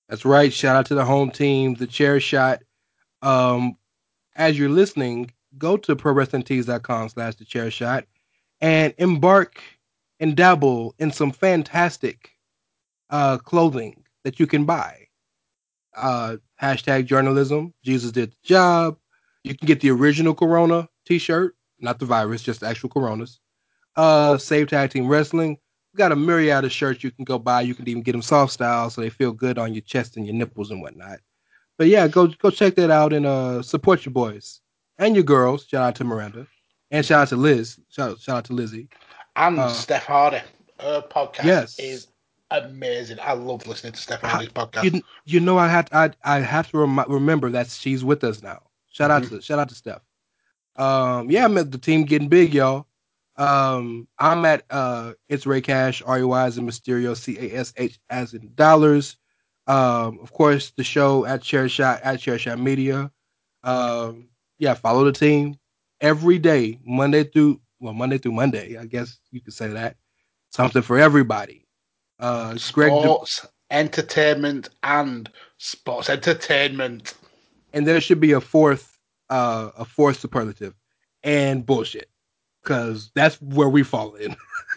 [0.09, 0.52] That's right.
[0.52, 2.62] Shout out to the home team, the chair shot.
[3.20, 3.77] Um,
[4.36, 8.05] as you're listening, go to prowrestlingtees.com slash the chair shot
[8.60, 9.60] and embark
[10.20, 12.31] and dabble in some fantastic
[13.10, 15.06] uh, clothing that you can buy.
[15.97, 17.72] Uh, hashtag journalism.
[17.85, 18.97] Jesus did the job.
[19.44, 23.40] You can get the original Corona t-shirt, not the virus, just the actual Coronas.
[23.97, 25.59] Uh, Save Tag Team Wrestling.
[25.93, 27.62] We got a myriad of shirts you can go buy.
[27.62, 30.26] You can even get them soft style so they feel good on your chest and
[30.26, 31.18] your nipples and whatnot.
[31.78, 34.60] But yeah, go go check that out and uh support your boys
[34.98, 35.64] and your girls.
[35.66, 36.47] Shout out to Miranda
[36.90, 37.78] and shout out to Liz.
[37.89, 38.89] Shout shout out to Lizzie.
[39.36, 40.40] And Uh, Steph Hardy,
[40.80, 41.78] her podcast Yes.
[41.78, 42.09] is
[42.51, 43.19] amazing.
[43.23, 44.93] I love listening to Steph Hardy's podcast.
[44.93, 48.43] You, you know I had I I have to rem- remember that she's with us
[48.43, 48.62] now.
[48.91, 50.03] Shout out to shout out to Steph.
[50.77, 52.87] Um yeah, I'm at the team getting big, y'all.
[53.37, 57.59] Um I'm at uh it's Rey Cash, R E Y as in Mysterio, C A
[57.59, 59.16] S H as in dollars.
[59.66, 63.11] Um of course the show at Chair Shot at Chair Shot Media.
[63.62, 65.57] Um yeah, follow the team
[66.01, 69.97] every day, Monday through well, Monday through Monday, I guess you could say that.
[70.51, 71.68] Something for everybody.
[72.19, 77.15] Uh Greg De- sports entertainment and sports entertainment.
[77.73, 78.99] and there should be a fourth
[79.31, 80.74] uh a fourth superlative
[81.23, 82.09] and bullshit
[82.62, 84.35] because that's where we fall in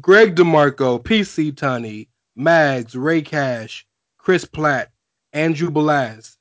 [0.00, 3.86] greg demarco pc tunney mags ray cash
[4.18, 4.90] chris platt
[5.32, 6.36] andrew belaz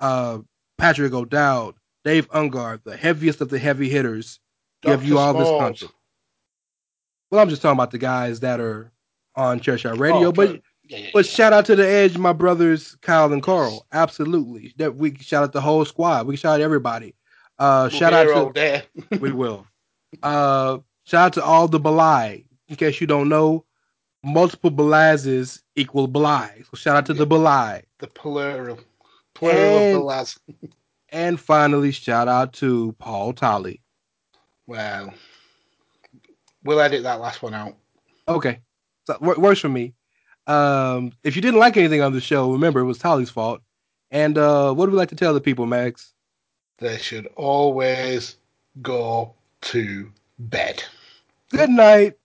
[0.00, 0.38] uh
[0.78, 1.74] patrick o'dowd
[2.04, 4.40] dave ungard the heaviest of the heavy hitters
[4.82, 5.60] give you all this Smalls.
[5.80, 5.92] content
[7.32, 8.92] well i'm just talking about the guys that are
[9.34, 10.50] on church radio Oh, but
[10.88, 11.30] yeah, yeah, but yeah.
[11.32, 13.86] shout out to the Edge, my brothers Kyle and Carl.
[13.92, 14.74] Absolutely.
[14.76, 16.26] That we shout out the whole squad.
[16.26, 17.14] We shout out everybody.
[17.58, 18.52] Uh We'll shout out to all
[19.20, 19.66] we will.
[20.22, 22.44] Uh shout out to all the Belai.
[22.68, 23.64] In case you don't know,
[24.22, 26.64] multiple Belazes equal Belai.
[26.66, 27.82] So shout out to the Belai.
[27.98, 28.78] the plural,
[29.34, 29.56] plural
[30.10, 30.68] And- of the.
[31.14, 33.82] And finally, shout out to Paul Tolley.
[34.66, 35.12] Well,
[36.64, 37.76] we'll edit that last one out.
[38.28, 38.60] Okay.
[39.06, 39.16] So
[39.60, 39.94] for me.
[40.46, 43.60] Um if you didn't like anything on the show, remember it was Tolley's fault.
[44.10, 46.12] And uh what do we like to tell the people, Mags?
[46.78, 48.36] They should always
[48.80, 50.82] go to bed.
[51.50, 52.16] Good night.